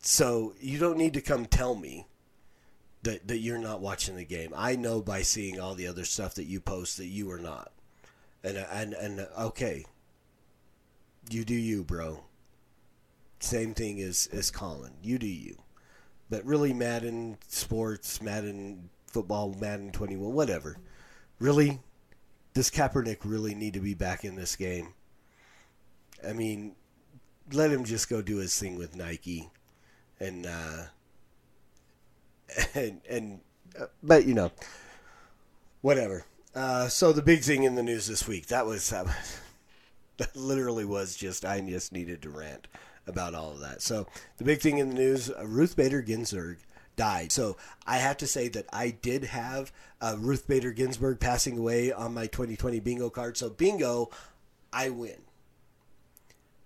so 0.00 0.54
you 0.60 0.78
don't 0.78 0.98
need 0.98 1.14
to 1.14 1.20
come 1.20 1.46
tell 1.46 1.74
me 1.74 2.06
that 3.02 3.28
that 3.28 3.38
you're 3.38 3.58
not 3.58 3.80
watching 3.80 4.16
the 4.16 4.24
game. 4.24 4.52
I 4.56 4.76
know 4.76 5.00
by 5.00 5.22
seeing 5.22 5.60
all 5.60 5.74
the 5.74 5.86
other 5.86 6.04
stuff 6.04 6.34
that 6.34 6.44
you 6.44 6.60
post 6.60 6.96
that 6.96 7.06
you 7.06 7.30
are 7.30 7.38
not. 7.38 7.72
And 8.42 8.56
and 8.56 8.94
and 8.94 9.28
okay. 9.38 9.84
You 11.30 11.44
do 11.44 11.54
you, 11.54 11.84
bro. 11.84 12.24
Same 13.40 13.74
thing 13.74 14.00
as 14.00 14.28
as 14.32 14.50
Colin. 14.50 14.94
You 15.02 15.18
do 15.18 15.26
you. 15.26 15.58
But 16.30 16.44
really 16.44 16.72
Madden 16.72 17.38
sports, 17.48 18.22
Madden 18.22 18.88
football, 19.12 19.54
Madden 19.60 19.92
21, 19.92 20.32
whatever. 20.32 20.76
Really 21.38 21.80
does 22.54 22.70
Kaepernick 22.70 23.18
really 23.24 23.54
need 23.54 23.74
to 23.74 23.80
be 23.80 23.94
back 23.94 24.24
in 24.24 24.36
this 24.36 24.56
game? 24.56 24.94
I 26.26 26.32
mean, 26.32 26.74
let 27.52 27.70
him 27.70 27.84
just 27.84 28.08
go 28.08 28.22
do 28.22 28.36
his 28.36 28.58
thing 28.58 28.76
with 28.76 28.94
Nike, 28.94 29.50
and 30.20 30.46
uh, 30.46 30.84
and 32.74 33.00
and 33.08 33.40
uh, 33.80 33.86
but 34.02 34.26
you 34.26 34.34
know, 34.34 34.52
whatever. 35.80 36.24
Uh, 36.54 36.88
so 36.88 37.12
the 37.12 37.22
big 37.22 37.42
thing 37.42 37.62
in 37.62 37.74
the 37.74 37.82
news 37.82 38.06
this 38.06 38.28
week 38.28 38.46
that 38.46 38.66
was 38.66 38.92
uh, 38.92 39.10
that 40.18 40.36
literally 40.36 40.84
was 40.84 41.16
just 41.16 41.44
I 41.44 41.60
just 41.60 41.92
needed 41.92 42.22
to 42.22 42.30
rant 42.30 42.68
about 43.06 43.34
all 43.34 43.52
of 43.52 43.60
that. 43.60 43.82
So 43.82 44.06
the 44.36 44.44
big 44.44 44.60
thing 44.60 44.78
in 44.78 44.90
the 44.90 44.94
news: 44.94 45.30
uh, 45.30 45.46
Ruth 45.46 45.74
Bader 45.74 46.02
Ginsburg 46.02 46.58
died. 47.02 47.32
So 47.32 47.56
I 47.84 47.96
have 47.96 48.16
to 48.18 48.28
say 48.28 48.46
that 48.50 48.66
I 48.72 48.90
did 48.90 49.24
have 49.24 49.72
uh, 50.00 50.14
Ruth 50.20 50.46
Bader 50.46 50.70
Ginsburg 50.70 51.18
passing 51.18 51.58
away 51.58 51.90
on 51.90 52.14
my 52.14 52.28
2020 52.28 52.78
bingo 52.78 53.10
card. 53.10 53.36
So 53.36 53.50
bingo, 53.50 54.10
I 54.72 54.90
win. 54.90 55.18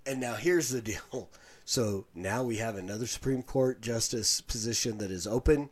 And 0.05 0.21
now 0.21 0.35
here's 0.35 0.69
the 0.69 0.83
deal. 0.93 1.31
So 1.65 2.05
now 2.15 2.43
we 2.43 2.59
have 2.59 2.77
another 2.77 3.07
Supreme 3.07 3.43
Court 3.43 3.81
justice 3.81 4.43
position 4.43 4.99
that 4.99 5.11
is 5.11 5.27
open. 5.27 5.71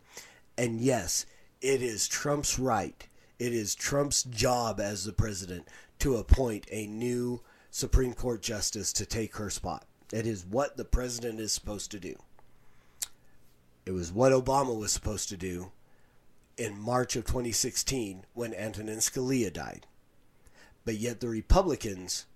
And 0.56 0.80
yes, 0.80 1.26
it 1.60 1.82
is 1.82 2.08
Trump's 2.08 2.58
right. 2.58 3.06
It 3.38 3.52
is 3.52 3.74
Trump's 3.74 4.22
job 4.22 4.80
as 4.80 5.04
the 5.04 5.12
president 5.12 5.68
to 5.98 6.16
appoint 6.16 6.64
a 6.70 6.86
new 6.86 7.42
Supreme 7.70 8.14
Court 8.14 8.40
justice 8.40 8.94
to 8.94 9.04
take 9.04 9.36
her 9.36 9.50
spot. 9.50 9.84
It 10.10 10.26
is 10.26 10.46
what 10.46 10.78
the 10.78 10.86
president 10.86 11.38
is 11.38 11.52
supposed 11.52 11.90
to 11.90 12.00
do. 12.00 12.16
It 13.86 13.92
was 13.92 14.12
what 14.12 14.32
Obama 14.32 14.78
was 14.78 14.92
supposed 14.92 15.28
to 15.28 15.36
do 15.36 15.72
in 16.56 16.78
March 16.78 17.16
of 17.16 17.24
2016 17.24 18.24
when 18.32 18.54
Antonin 18.54 18.98
Scalia 18.98 19.52
died. 19.52 19.86
But 20.84 20.96
yet 20.96 21.20
the 21.20 21.28
Republicans 21.28 22.26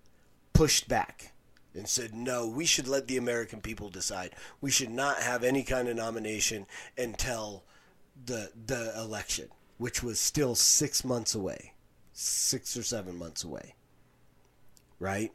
pushed 0.53 0.89
back 0.89 1.33
and 1.75 1.89
said, 1.89 2.15
no, 2.15 2.47
we 2.49 2.65
should 2.65 2.89
let 2.89 3.07
the 3.07 3.17
American 3.17 3.61
people 3.61 3.89
decide. 3.89 4.35
We 4.61 4.71
should 4.71 4.91
not 4.91 5.19
have 5.19 5.45
any 5.45 5.63
kind 5.63 5.89
of 5.89 5.97
nomination 5.97 6.67
until 6.97 7.65
the 8.27 8.51
the 8.67 8.93
election, 8.99 9.49
which 9.77 10.03
was 10.03 10.19
still 10.19 10.55
six 10.55 11.05
months 11.05 11.35
away, 11.35 11.75
six 12.13 12.77
or 12.77 12.83
seven 12.83 13.17
months 13.17 13.45
away, 13.45 13.75
right? 14.99 15.33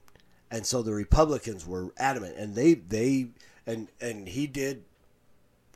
And 0.52 0.66
so 0.66 0.82
the 0.82 0.94
Republicans 0.94 1.66
were 1.66 1.94
adamant, 1.98 2.38
and 2.38 2.56
they 2.56 2.74
they 2.74 3.28
and 3.66 3.88
and 4.02 4.28
he 4.28 4.48
did. 4.48 4.84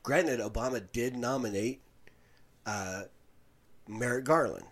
Granted, 0.07 0.39
Obama 0.39 0.81
did 0.93 1.17
nominate 1.17 1.81
uh, 2.65 3.03
Merrick 3.87 4.25
Garland 4.25 4.67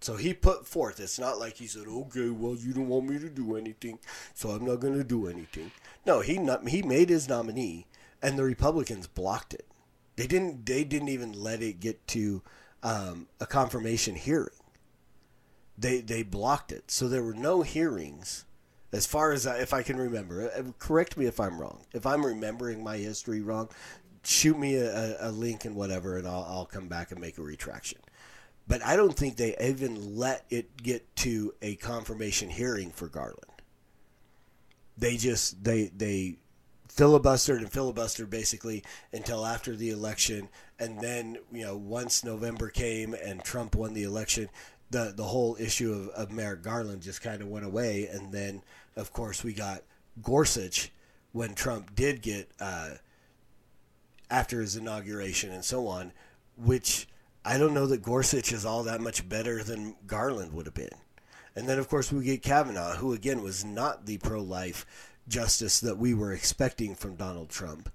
so 0.00 0.16
he 0.16 0.32
put 0.32 0.66
forth. 0.66 0.98
It's 0.98 1.18
not 1.18 1.38
like 1.38 1.58
he 1.58 1.66
said, 1.66 1.86
"Okay, 1.86 2.30
well, 2.30 2.54
you 2.54 2.72
don't 2.72 2.88
want 2.88 3.08
me 3.08 3.18
to 3.18 3.28
do 3.28 3.56
anything, 3.56 3.98
so 4.34 4.50
I'm 4.50 4.64
not 4.64 4.80
going 4.80 4.94
to 4.94 5.04
do 5.04 5.28
anything." 5.28 5.72
No, 6.06 6.20
he 6.20 6.38
not, 6.38 6.66
he 6.68 6.82
made 6.82 7.10
his 7.10 7.28
nominee, 7.28 7.86
and 8.22 8.38
the 8.38 8.44
Republicans 8.44 9.06
blocked 9.06 9.52
it. 9.52 9.66
They 10.16 10.26
didn't. 10.26 10.64
They 10.64 10.84
didn't 10.84 11.10
even 11.10 11.32
let 11.32 11.62
it 11.62 11.80
get 11.80 12.06
to 12.08 12.42
um, 12.82 13.28
a 13.40 13.46
confirmation 13.46 14.14
hearing. 14.14 14.48
They 15.76 16.00
they 16.00 16.22
blocked 16.22 16.72
it, 16.72 16.90
so 16.90 17.06
there 17.06 17.22
were 17.22 17.34
no 17.34 17.60
hearings, 17.60 18.46
as 18.92 19.04
far 19.04 19.32
as 19.32 19.46
I, 19.46 19.58
if 19.58 19.74
I 19.74 19.82
can 19.82 19.98
remember. 19.98 20.50
Uh, 20.50 20.72
correct 20.78 21.18
me 21.18 21.26
if 21.26 21.38
I'm 21.38 21.60
wrong. 21.60 21.84
If 21.92 22.06
I'm 22.06 22.24
remembering 22.24 22.82
my 22.82 22.96
history 22.96 23.42
wrong, 23.42 23.68
shoot 24.22 24.58
me 24.58 24.76
a, 24.76 25.16
a 25.20 25.30
link 25.30 25.64
and 25.64 25.74
whatever, 25.74 26.18
and 26.18 26.26
I'll, 26.26 26.46
I'll 26.48 26.66
come 26.66 26.88
back 26.88 27.10
and 27.10 27.20
make 27.20 27.38
a 27.38 27.42
retraction. 27.42 27.98
But 28.68 28.84
I 28.84 28.96
don't 28.96 29.16
think 29.16 29.36
they 29.36 29.56
even 29.60 30.16
let 30.16 30.44
it 30.50 30.76
get 30.76 31.16
to 31.16 31.54
a 31.60 31.76
confirmation 31.76 32.50
hearing 32.50 32.90
for 32.90 33.08
Garland. 33.08 33.44
They 34.96 35.16
just 35.16 35.64
they 35.64 35.90
they 35.96 36.36
filibustered 36.88 37.58
and 37.58 37.70
filibustered 37.70 38.30
basically 38.30 38.84
until 39.12 39.46
after 39.46 39.74
the 39.74 39.90
election, 39.90 40.48
and 40.78 41.00
then 41.00 41.38
you 41.50 41.64
know 41.64 41.76
once 41.76 42.22
November 42.22 42.68
came 42.68 43.14
and 43.14 43.42
Trump 43.42 43.74
won 43.74 43.94
the 43.94 44.04
election, 44.04 44.48
the 44.90 45.12
the 45.16 45.24
whole 45.24 45.56
issue 45.58 45.92
of, 45.92 46.08
of 46.10 46.30
Merrick 46.30 46.62
Garland 46.62 47.02
just 47.02 47.22
kind 47.22 47.42
of 47.42 47.48
went 47.48 47.64
away, 47.64 48.06
and 48.06 48.32
then 48.32 48.62
of 48.94 49.12
course 49.12 49.42
we 49.42 49.52
got 49.52 49.82
Gorsuch 50.22 50.92
when 51.32 51.54
Trump 51.54 51.94
did 51.94 52.22
get 52.22 52.50
uh, 52.60 52.90
after 54.30 54.60
his 54.60 54.76
inauguration 54.76 55.52
and 55.52 55.64
so 55.64 55.86
on, 55.86 56.12
which 56.56 57.08
I 57.44 57.58
don't 57.58 57.74
know 57.74 57.86
that 57.86 58.02
Gorsuch 58.02 58.52
is 58.52 58.64
all 58.64 58.82
that 58.84 59.00
much 59.00 59.28
better 59.28 59.62
than 59.62 59.96
Garland 60.06 60.52
would 60.52 60.66
have 60.66 60.74
been. 60.74 60.88
And 61.56 61.68
then, 61.68 61.78
of 61.78 61.88
course, 61.88 62.12
we 62.12 62.24
get 62.24 62.42
Kavanaugh, 62.42 62.96
who, 62.96 63.12
again, 63.12 63.42
was 63.42 63.64
not 63.64 64.06
the 64.06 64.18
pro 64.18 64.40
life 64.40 64.86
justice 65.28 65.80
that 65.80 65.98
we 65.98 66.14
were 66.14 66.32
expecting 66.32 66.94
from 66.94 67.16
Donald 67.16 67.50
Trump. 67.50 67.90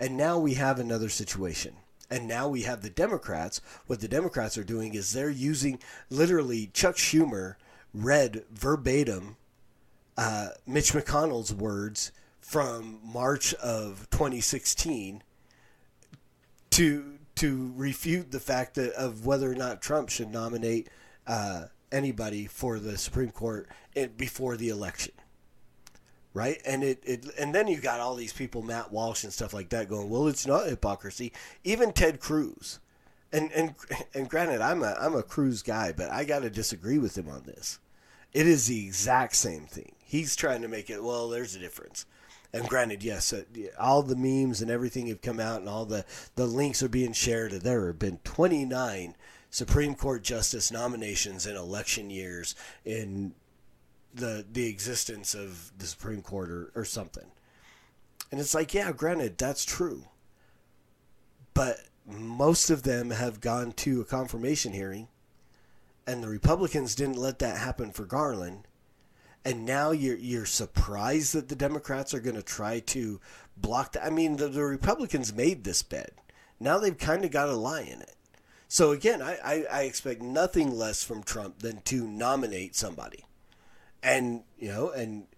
And 0.00 0.16
now 0.16 0.38
we 0.38 0.54
have 0.54 0.78
another 0.78 1.08
situation. 1.08 1.76
And 2.10 2.28
now 2.28 2.48
we 2.48 2.62
have 2.62 2.82
the 2.82 2.90
Democrats. 2.90 3.60
What 3.86 4.00
the 4.00 4.08
Democrats 4.08 4.56
are 4.56 4.64
doing 4.64 4.94
is 4.94 5.12
they're 5.12 5.30
using 5.30 5.78
literally 6.10 6.70
Chuck 6.72 6.96
Schumer 6.96 7.56
read 7.92 8.44
verbatim 8.50 9.36
uh, 10.16 10.48
Mitch 10.66 10.92
McConnell's 10.92 11.52
words 11.52 12.12
from 12.40 13.00
March 13.02 13.54
of 13.54 14.08
2016 14.10 15.22
to 16.76 17.18
to 17.36 17.72
refute 17.74 18.30
the 18.30 18.40
fact 18.40 18.74
that 18.74 18.92
of 18.92 19.24
whether 19.24 19.50
or 19.50 19.54
not 19.54 19.80
Trump 19.80 20.10
should 20.10 20.30
nominate 20.30 20.88
uh, 21.26 21.64
anybody 21.90 22.46
for 22.46 22.78
the 22.78 22.98
Supreme 22.98 23.30
Court 23.30 23.66
in, 23.94 24.10
before 24.10 24.58
the 24.58 24.68
election. 24.68 25.12
Right, 26.34 26.60
and 26.66 26.84
it, 26.84 27.02
it 27.02 27.26
and 27.38 27.54
then 27.54 27.66
you 27.66 27.80
got 27.80 28.00
all 28.00 28.14
these 28.14 28.34
people, 28.34 28.60
Matt 28.60 28.92
Walsh 28.92 29.24
and 29.24 29.32
stuff 29.32 29.54
like 29.54 29.70
that, 29.70 29.88
going, 29.88 30.10
"Well, 30.10 30.28
it's 30.28 30.46
not 30.46 30.66
hypocrisy." 30.66 31.32
Even 31.64 31.94
Ted 31.94 32.20
Cruz, 32.20 32.78
and 33.32 33.50
and 33.52 33.74
and 34.12 34.28
granted, 34.28 34.60
I'm 34.60 34.82
a 34.82 34.94
I'm 35.00 35.14
a 35.14 35.22
Cruz 35.22 35.62
guy, 35.62 35.92
but 35.96 36.10
I 36.10 36.24
got 36.24 36.40
to 36.40 36.50
disagree 36.50 36.98
with 36.98 37.16
him 37.16 37.30
on 37.30 37.44
this. 37.44 37.78
It 38.34 38.46
is 38.46 38.66
the 38.66 38.84
exact 38.84 39.34
same 39.36 39.64
thing. 39.64 39.92
He's 40.04 40.36
trying 40.36 40.60
to 40.60 40.68
make 40.68 40.90
it. 40.90 41.02
Well, 41.02 41.30
there's 41.30 41.56
a 41.56 41.58
difference. 41.58 42.04
And 42.52 42.68
granted, 42.68 43.02
yes, 43.02 43.32
uh, 43.32 43.44
all 43.78 44.02
the 44.02 44.16
memes 44.16 44.62
and 44.62 44.70
everything 44.70 45.08
have 45.08 45.20
come 45.20 45.40
out, 45.40 45.60
and 45.60 45.68
all 45.68 45.84
the 45.84 46.04
the 46.34 46.46
links 46.46 46.82
are 46.82 46.88
being 46.88 47.12
shared. 47.12 47.52
There 47.52 47.86
have 47.88 47.98
been 47.98 48.18
29 48.24 49.14
Supreme 49.50 49.94
Court 49.94 50.22
justice 50.22 50.70
nominations 50.70 51.46
in 51.46 51.56
election 51.56 52.10
years 52.10 52.54
in 52.84 53.34
the 54.14 54.44
the 54.50 54.66
existence 54.66 55.34
of 55.34 55.72
the 55.78 55.86
Supreme 55.86 56.22
Court 56.22 56.50
or, 56.50 56.72
or 56.74 56.84
something. 56.84 57.26
And 58.30 58.40
it's 58.40 58.54
like, 58.54 58.74
yeah, 58.74 58.92
granted, 58.92 59.38
that's 59.38 59.64
true. 59.64 60.04
But 61.54 61.78
most 62.06 62.70
of 62.70 62.82
them 62.82 63.10
have 63.10 63.40
gone 63.40 63.72
to 63.72 64.00
a 64.00 64.04
confirmation 64.04 64.72
hearing, 64.72 65.08
and 66.06 66.22
the 66.22 66.28
Republicans 66.28 66.94
didn't 66.94 67.18
let 67.18 67.38
that 67.40 67.58
happen 67.58 67.92
for 67.92 68.04
Garland. 68.04 68.66
And 69.46 69.64
now 69.64 69.92
you're 69.92 70.16
you're 70.16 70.44
surprised 70.44 71.32
that 71.34 71.48
the 71.48 71.54
Democrats 71.54 72.12
are 72.12 72.18
going 72.18 72.34
to 72.34 72.42
try 72.42 72.80
to 72.80 73.20
block 73.56 73.92
that. 73.92 74.04
I 74.04 74.10
mean, 74.10 74.38
the, 74.38 74.48
the 74.48 74.64
Republicans 74.64 75.32
made 75.32 75.62
this 75.62 75.84
bed. 75.84 76.10
Now 76.58 76.78
they've 76.78 76.98
kind 76.98 77.24
of 77.24 77.30
got 77.30 77.48
a 77.48 77.54
lie 77.54 77.82
in 77.82 78.02
it. 78.02 78.16
So 78.66 78.90
again, 78.90 79.22
I, 79.22 79.38
I, 79.44 79.64
I 79.70 79.82
expect 79.82 80.20
nothing 80.20 80.72
less 80.72 81.04
from 81.04 81.22
Trump 81.22 81.60
than 81.60 81.80
to 81.82 82.08
nominate 82.08 82.74
somebody, 82.74 83.24
and 84.02 84.42
you 84.58 84.66
know, 84.66 84.90
and 84.90 85.28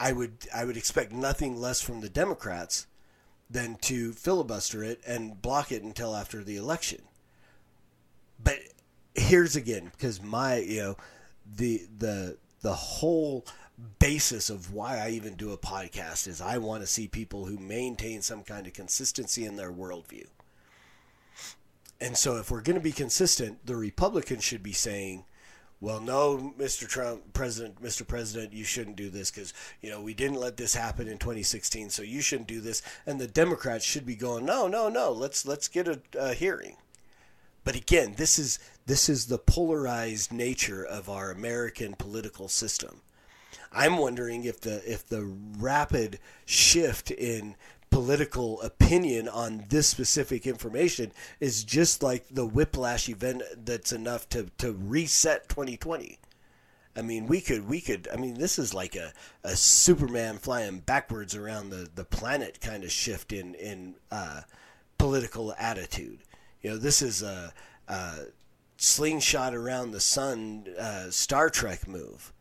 I 0.00 0.12
would 0.12 0.46
I 0.54 0.64
would 0.64 0.78
expect 0.78 1.12
nothing 1.12 1.60
less 1.60 1.82
from 1.82 2.00
the 2.00 2.08
Democrats 2.08 2.86
than 3.50 3.76
to 3.82 4.14
filibuster 4.14 4.82
it 4.82 5.02
and 5.06 5.42
block 5.42 5.70
it 5.70 5.82
until 5.82 6.16
after 6.16 6.42
the 6.42 6.56
election. 6.56 7.02
But 8.42 8.60
here's 9.14 9.56
again 9.56 9.90
because 9.92 10.22
my 10.22 10.56
you 10.56 10.80
know 10.80 10.96
the 11.44 11.82
the 11.98 12.38
the 12.66 12.74
whole 12.74 13.46
basis 14.00 14.50
of 14.50 14.72
why 14.72 14.98
I 14.98 15.10
even 15.10 15.34
do 15.34 15.52
a 15.52 15.56
podcast 15.56 16.26
is 16.26 16.40
I 16.40 16.58
want 16.58 16.82
to 16.82 16.86
see 16.88 17.06
people 17.06 17.44
who 17.44 17.58
maintain 17.58 18.22
some 18.22 18.42
kind 18.42 18.66
of 18.66 18.72
consistency 18.72 19.44
in 19.44 19.54
their 19.54 19.70
worldview. 19.70 20.26
And 22.00 22.16
so 22.16 22.38
if 22.38 22.50
we're 22.50 22.62
going 22.62 22.74
to 22.74 22.82
be 22.82 22.90
consistent, 22.90 23.64
the 23.64 23.76
Republicans 23.76 24.42
should 24.42 24.64
be 24.64 24.72
saying, 24.72 25.26
well, 25.80 26.00
no, 26.00 26.54
Mr. 26.58 26.88
Trump, 26.88 27.32
President, 27.34 27.80
Mr. 27.80 28.04
President, 28.04 28.52
you 28.52 28.64
shouldn't 28.64 28.96
do 28.96 29.10
this 29.10 29.30
because, 29.30 29.54
you 29.80 29.88
know, 29.88 30.02
we 30.02 30.12
didn't 30.12 30.40
let 30.40 30.56
this 30.56 30.74
happen 30.74 31.06
in 31.06 31.18
2016, 31.18 31.90
so 31.90 32.02
you 32.02 32.20
shouldn't 32.20 32.48
do 32.48 32.60
this. 32.60 32.82
And 33.06 33.20
the 33.20 33.28
Democrats 33.28 33.84
should 33.84 34.04
be 34.04 34.16
going, 34.16 34.44
no, 34.44 34.66
no, 34.66 34.88
no, 34.88 35.12
let's 35.12 35.46
let's 35.46 35.68
get 35.68 35.86
a, 35.86 36.00
a 36.18 36.34
hearing. 36.34 36.78
But 37.66 37.74
again, 37.74 38.14
this 38.16 38.38
is 38.38 38.60
this 38.86 39.08
is 39.08 39.26
the 39.26 39.38
polarized 39.38 40.32
nature 40.32 40.84
of 40.84 41.08
our 41.10 41.32
American 41.32 41.94
political 41.94 42.46
system. 42.46 43.00
I'm 43.72 43.98
wondering 43.98 44.44
if 44.44 44.60
the 44.60 44.80
if 44.88 45.04
the 45.04 45.24
rapid 45.24 46.20
shift 46.44 47.10
in 47.10 47.56
political 47.90 48.62
opinion 48.62 49.28
on 49.28 49.64
this 49.68 49.88
specific 49.88 50.46
information 50.46 51.10
is 51.40 51.64
just 51.64 52.04
like 52.04 52.26
the 52.30 52.46
whiplash 52.46 53.08
event 53.08 53.42
that's 53.64 53.90
enough 53.90 54.28
to, 54.28 54.48
to 54.58 54.72
reset 54.72 55.48
2020. 55.48 56.20
I 56.94 57.02
mean, 57.02 57.26
we 57.26 57.40
could, 57.40 57.68
we 57.68 57.80
could, 57.80 58.06
I 58.12 58.16
mean, 58.16 58.34
this 58.34 58.60
is 58.60 58.74
like 58.74 58.94
a, 58.94 59.12
a 59.42 59.56
Superman 59.56 60.38
flying 60.38 60.78
backwards 60.80 61.34
around 61.34 61.70
the, 61.70 61.88
the 61.94 62.04
planet 62.04 62.60
kind 62.60 62.84
of 62.84 62.92
shift 62.92 63.32
in, 63.32 63.54
in 63.54 63.96
uh, 64.10 64.42
political 64.98 65.54
attitude. 65.58 66.20
You 66.66 66.72
know, 66.72 66.78
this 66.78 67.00
is 67.00 67.22
a, 67.22 67.52
a 67.86 68.12
slingshot 68.76 69.54
around 69.54 69.92
the 69.92 70.00
sun 70.00 70.66
uh, 70.76 71.12
Star 71.12 71.48
Trek 71.48 71.86
move. 71.86 72.32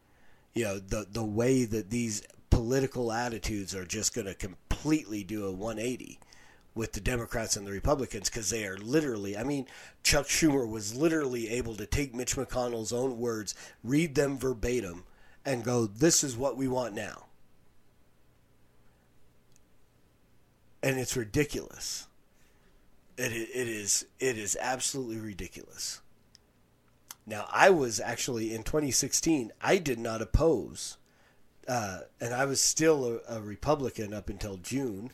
You 0.56 0.64
know, 0.64 0.80
the, 0.80 1.06
the 1.08 1.24
way 1.24 1.64
that 1.66 1.92
these 1.92 2.24
political 2.50 3.12
attitudes 3.12 3.76
are 3.76 3.86
just 3.86 4.16
going 4.16 4.26
to 4.26 4.34
completely 4.34 5.24
do 5.24 5.46
a 5.46 5.52
180 5.52 6.20
with 6.74 6.94
the 6.94 7.02
Democrats 7.02 7.56
and 7.56 7.68
the 7.68 7.72
Republicans 7.72 8.28
because 8.28 8.50
they 8.50 8.66
are 8.66 8.80
literally, 8.80 9.38
I 9.38 9.44
mean, 9.44 9.68
Chuck 10.02 10.26
Schumer 10.26 10.68
was 10.68 10.96
literally 10.96 11.48
able 11.50 11.76
to 11.76 11.86
take 11.86 12.16
Mitch 12.16 12.36
McConnell's 12.36 12.92
own 12.92 13.20
words, 13.20 13.54
read 13.84 14.16
them 14.16 14.40
verbatim, 14.40 15.04
and 15.46 15.64
go, 15.64 15.86
this 15.86 16.24
is 16.24 16.36
what 16.36 16.58
we 16.58 16.68
want 16.68 16.96
now. 16.96 17.26
And 20.82 20.98
it's 20.98 21.16
ridiculous. 21.16 22.08
It, 23.18 23.32
it 23.32 23.68
is 23.68 24.06
it 24.20 24.38
is 24.38 24.58
absolutely 24.60 25.20
ridiculous. 25.20 26.02
Now, 27.28 27.48
I 27.52 27.72
was 27.72 28.00
actually 28.00 28.54
in 28.54 28.64
2016, 28.64 29.52
I 29.60 29.78
did 29.78 29.98
not 29.98 30.22
oppose 30.22 30.98
uh, 31.68 32.00
and 32.22 32.34
I 32.34 32.46
was 32.46 32.62
still 32.62 33.20
a, 33.28 33.38
a, 33.38 33.42
Republican 33.42 34.14
up 34.14 34.30
until 34.30 34.58
June 34.58 35.12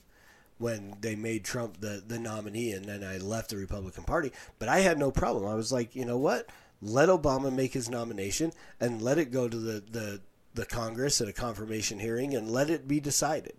when 0.58 0.96
they 1.00 1.16
made 1.16 1.44
Trump 1.44 1.80
the, 1.80 2.04
the 2.06 2.20
nominee, 2.20 2.74
and 2.74 2.86
then 2.86 3.04
I 3.04 3.18
left 3.18 3.50
the 3.50 3.58
Republican 3.58 4.04
Party. 4.04 4.32
But 4.60 4.70
I 4.70 4.80
had 4.80 5.00
no 5.00 5.12
problem. 5.12 5.48
I 5.48 5.56
was 5.56 5.72
like, 5.72 5.96
you 5.96 6.06
know 6.06 6.18
what? 6.18 6.50
Let 6.82 7.10
Obama 7.10 7.54
make 7.54 7.74
his 7.74 7.90
nomination 7.90 8.52
and 8.80 9.02
let 9.02 9.18
it 9.18 9.32
go 9.32 9.48
to 9.48 9.58
the, 9.58 9.84
the, 9.92 10.22
the 10.54 10.66
Congress 10.66 11.22
at 11.22 11.30
a 11.30 11.34
confirmation 11.34 12.00
hearing 12.00 12.36
and 12.36 12.52
let 12.52 12.70
it 12.70 12.88
be 12.88 13.00
decided. 13.00 13.56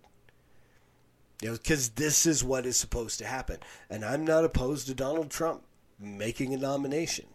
You 1.43 1.49
know, 1.49 1.55
because 1.57 1.89
this 1.89 2.25
is 2.25 2.41
what 2.41 2.65
is 2.65 2.77
supposed 2.77 3.19
to 3.19 3.25
happen. 3.25 3.57
And 3.89 4.05
I'm 4.05 4.23
not 4.23 4.45
opposed 4.45 4.87
to 4.87 4.93
Donald 4.93 5.29
Trump 5.29 5.63
making 5.99 6.53
a 6.53 6.57
nomination. 6.57 7.25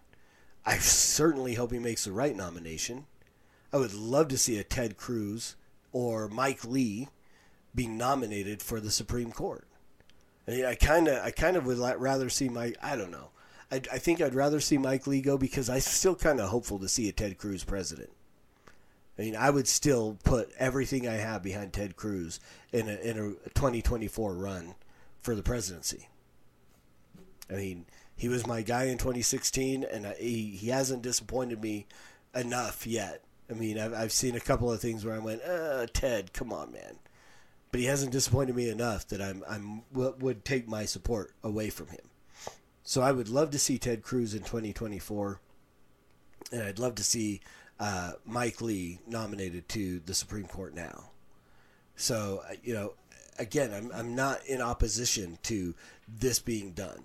I 0.65 0.79
certainly 0.79 1.55
hope 1.55 1.73
he 1.73 1.79
makes 1.79 2.07
the 2.07 2.13
right 2.13 2.35
nomination. 2.35 3.05
I 3.71 3.77
would 3.77 3.93
love 3.93 4.29
to 4.29 4.39
see 4.39 4.59
a 4.59 4.65
Ted 4.65 4.97
Cruz 4.97 5.57
or 5.93 6.27
Mike 6.27 6.65
Lee 6.65 7.09
being 7.75 7.99
nominated 7.99 8.63
for 8.63 8.81
the 8.81 8.91
Supreme 8.91 9.31
Court. 9.31 9.67
I 10.47 10.53
mean, 10.53 10.65
I 10.65 10.75
kind 10.75 11.07
of, 11.09 11.23
I 11.23 11.31
kind 11.31 11.59
of 11.59 11.67
would 11.67 11.79
rather 11.79 12.31
see 12.31 12.49
Mike. 12.49 12.79
I 12.83 12.97
don't 12.97 13.11
know. 13.11 13.29
I, 13.71 13.83
I 13.93 13.99
think 13.99 14.23
I'd 14.23 14.35
rather 14.35 14.61
see 14.61 14.79
Mike 14.79 15.07
Lee 15.07 15.21
go 15.21 15.37
because 15.37 15.69
I'm 15.69 15.81
still 15.81 16.15
kind 16.15 16.41
of 16.41 16.49
hopeful 16.49 16.79
to 16.79 16.89
see 16.89 17.11
a 17.11 17.13
Ted 17.13 17.37
Cruz 17.37 17.63
president. 17.63 18.09
I 19.19 19.23
mean, 19.23 19.37
I 19.37 19.51
would 19.51 19.67
still 19.67 20.19
put 20.25 20.53
everything 20.59 21.09
I 21.09 21.15
have 21.15 21.43
behind 21.43 21.73
Ted 21.73 21.97
Cruz 21.97 22.39
in 22.73 22.89
a 22.89 22.95
in 22.95 23.19
a 23.19 23.49
2024 23.51 24.35
run 24.35 24.75
for 25.21 25.35
the 25.35 25.43
presidency. 25.43 26.09
I 27.51 27.55
mean, 27.55 27.87
he 28.15 28.29
was 28.29 28.47
my 28.47 28.63
guy 28.63 28.85
in 28.85 28.99
2016, 28.99 29.85
and 29.85 30.07
he 30.19 30.51
he 30.51 30.69
hasn't 30.69 31.03
disappointed 31.03 31.61
me 31.61 31.87
enough 32.35 32.87
yet 32.87 33.25
I 33.51 33.55
mean, 33.55 33.79
I've, 33.79 33.95
I've 33.95 34.13
seen 34.13 34.37
a 34.37 34.41
couple 34.41 34.71
of 34.71 34.81
things 34.81 35.05
where 35.05 35.15
I 35.15 35.19
went, 35.19 35.43
uh, 35.43 35.87
Ted, 35.93 36.33
come 36.33 36.53
on, 36.53 36.73
man. 36.73 36.99
But 37.71 37.81
he 37.81 37.87
hasn't 37.87 38.13
disappointed 38.13 38.57
me 38.57 38.69
enough 38.71 39.07
that 39.09 39.21
I'm 39.21 39.45
I'm 39.49 39.83
would 39.93 40.45
take 40.45 40.67
my 40.67 40.87
support 40.87 41.33
away 41.43 41.69
from 41.69 41.89
him. 41.89 42.01
So 42.83 43.03
I 43.03 43.13
would 43.13 43.29
love 43.29 43.51
to 43.51 43.59
see 43.59 43.77
Ted 43.77 44.03
Cruz 44.03 44.33
in 44.33 44.41
2024, 44.41 45.39
and 46.51 46.63
I'd 46.63 46.79
love 46.79 46.95
to 46.95 47.05
see 47.05 47.43
uh, 47.81 48.13
Mike 48.25 48.61
Lee 48.61 48.99
nominated 49.07 49.69
to 49.71 50.01
the 50.01 50.15
Supreme 50.15 50.47
Court 50.47 50.75
now. 50.75 51.11
So 51.97 52.43
uh, 52.49 52.55
you 52.63 52.75
know, 52.75 52.95
again, 53.39 53.73
I'm 53.73 53.91
I'm 53.93 54.15
not 54.15 54.45
in 54.47 54.61
opposition 54.61 55.39
to 55.45 55.75
this 56.09 56.39
being 56.39 56.73
done. 56.73 57.05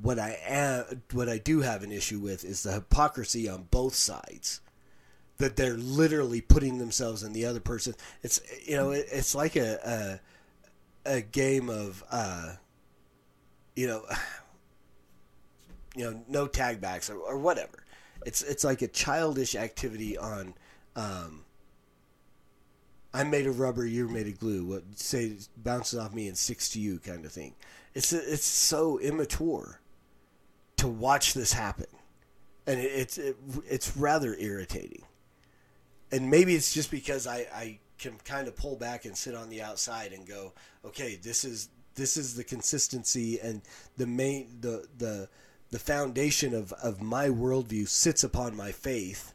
What 0.00 0.18
I 0.18 0.38
am, 0.46 1.02
what 1.12 1.28
I 1.28 1.38
do 1.38 1.60
have 1.60 1.82
an 1.82 1.92
issue 1.92 2.18
with 2.18 2.44
is 2.44 2.62
the 2.62 2.72
hypocrisy 2.72 3.48
on 3.48 3.68
both 3.70 3.94
sides 3.94 4.60
that 5.38 5.56
they're 5.56 5.76
literally 5.76 6.40
putting 6.40 6.78
themselves 6.78 7.22
in 7.22 7.32
the 7.32 7.44
other 7.44 7.60
person. 7.60 7.94
It's 8.22 8.40
you 8.66 8.76
know 8.76 8.90
it, 8.90 9.06
it's 9.10 9.34
like 9.34 9.56
a, 9.56 10.20
a, 11.04 11.16
a 11.16 11.20
game 11.20 11.68
of 11.68 12.02
uh, 12.10 12.54
you 13.74 13.86
know 13.86 14.04
you 15.96 16.04
know 16.04 16.22
no 16.28 16.46
tag 16.46 16.80
backs 16.80 17.10
or, 17.10 17.16
or 17.16 17.38
whatever. 17.38 17.84
It's 18.26 18.42
it's 18.42 18.64
like 18.64 18.82
a 18.82 18.88
childish 18.88 19.54
activity 19.54 20.16
on. 20.18 20.54
Um, 20.96 21.44
I'm 23.14 23.30
made 23.30 23.46
of 23.46 23.60
rubber, 23.60 23.84
you're 23.84 24.08
made 24.08 24.26
of 24.26 24.38
glue. 24.38 24.64
What 24.64 24.98
say 24.98 25.36
bounces 25.56 25.98
off 25.98 26.14
me 26.14 26.28
and 26.28 26.36
sticks 26.36 26.70
to 26.70 26.80
you, 26.80 26.98
kind 26.98 27.24
of 27.24 27.32
thing. 27.32 27.54
It's 27.94 28.12
it's 28.12 28.46
so 28.46 28.98
immature 28.98 29.80
to 30.78 30.88
watch 30.88 31.34
this 31.34 31.52
happen, 31.52 31.86
and 32.66 32.80
it, 32.80 32.84
it's 32.84 33.18
it, 33.18 33.36
it's 33.68 33.96
rather 33.96 34.34
irritating 34.34 35.04
and 36.12 36.30
maybe 36.30 36.54
it's 36.54 36.72
just 36.72 36.90
because 36.90 37.26
I, 37.26 37.46
I 37.54 37.78
can 37.98 38.18
kind 38.24 38.46
of 38.46 38.54
pull 38.54 38.76
back 38.76 39.06
and 39.06 39.16
sit 39.16 39.34
on 39.34 39.48
the 39.48 39.62
outside 39.62 40.12
and 40.12 40.26
go, 40.26 40.52
okay, 40.84 41.18
this 41.20 41.44
is 41.44 41.70
this 41.94 42.16
is 42.16 42.36
the 42.36 42.44
consistency 42.44 43.40
and 43.40 43.62
the 43.96 44.06
main 44.06 44.58
the 44.60 44.86
the 44.98 45.28
the 45.72 45.78
foundation 45.78 46.54
of, 46.54 46.72
of 46.74 47.00
my 47.00 47.28
worldview 47.28 47.88
sits 47.88 48.22
upon 48.22 48.54
my 48.54 48.70
faith, 48.70 49.32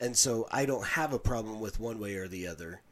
and 0.00 0.16
so 0.16 0.46
I 0.50 0.66
don't 0.66 0.84
have 0.84 1.12
a 1.12 1.18
problem 1.18 1.60
with 1.60 1.80
one 1.80 2.00
way 2.00 2.16
or 2.16 2.28
the 2.28 2.46
other. 2.48 2.82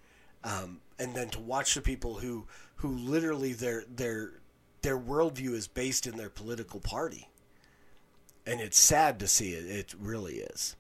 Um, 0.45 0.81
and 0.99 1.15
then 1.15 1.29
to 1.31 1.41
watch 1.41 1.75
the 1.75 1.83
people 1.83 2.15
who 2.15 2.47
who 2.77 2.97
literally 2.97 3.53
their 3.53 3.85
their 3.93 4.35
their 4.83 4.99
worldview 4.99 5.55
is 5.55 5.67
based 5.67 6.07
in 6.07 6.17
their 6.17 6.31
political 6.31 6.79
party, 6.79 7.29
and 8.47 8.61
it's 8.61 8.79
sad 8.79 9.19
to 9.19 9.27
see 9.27 9.55
it. 9.55 9.67
It 9.67 9.95
really 9.99 10.37
is. 10.37 10.77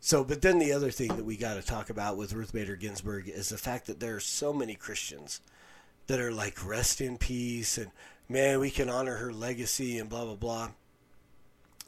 So, 0.00 0.24
but 0.24 0.40
then 0.40 0.58
the 0.58 0.72
other 0.72 0.90
thing 0.90 1.08
that 1.16 1.24
we 1.24 1.36
got 1.36 1.54
to 1.54 1.62
talk 1.62 1.90
about 1.90 2.16
with 2.16 2.32
Ruth 2.32 2.52
Bader 2.52 2.76
Ginsburg 2.76 3.28
is 3.28 3.50
the 3.50 3.58
fact 3.58 3.86
that 3.86 4.00
there 4.00 4.16
are 4.16 4.20
so 4.20 4.52
many 4.52 4.74
Christians 4.74 5.40
that 6.06 6.18
are 6.18 6.32
like, 6.32 6.66
rest 6.66 7.00
in 7.00 7.18
peace, 7.18 7.78
and 7.78 7.90
man, 8.28 8.58
we 8.58 8.70
can 8.70 8.88
honor 8.88 9.16
her 9.16 9.32
legacy, 9.32 9.98
and 9.98 10.08
blah, 10.08 10.24
blah, 10.24 10.34
blah. 10.34 10.70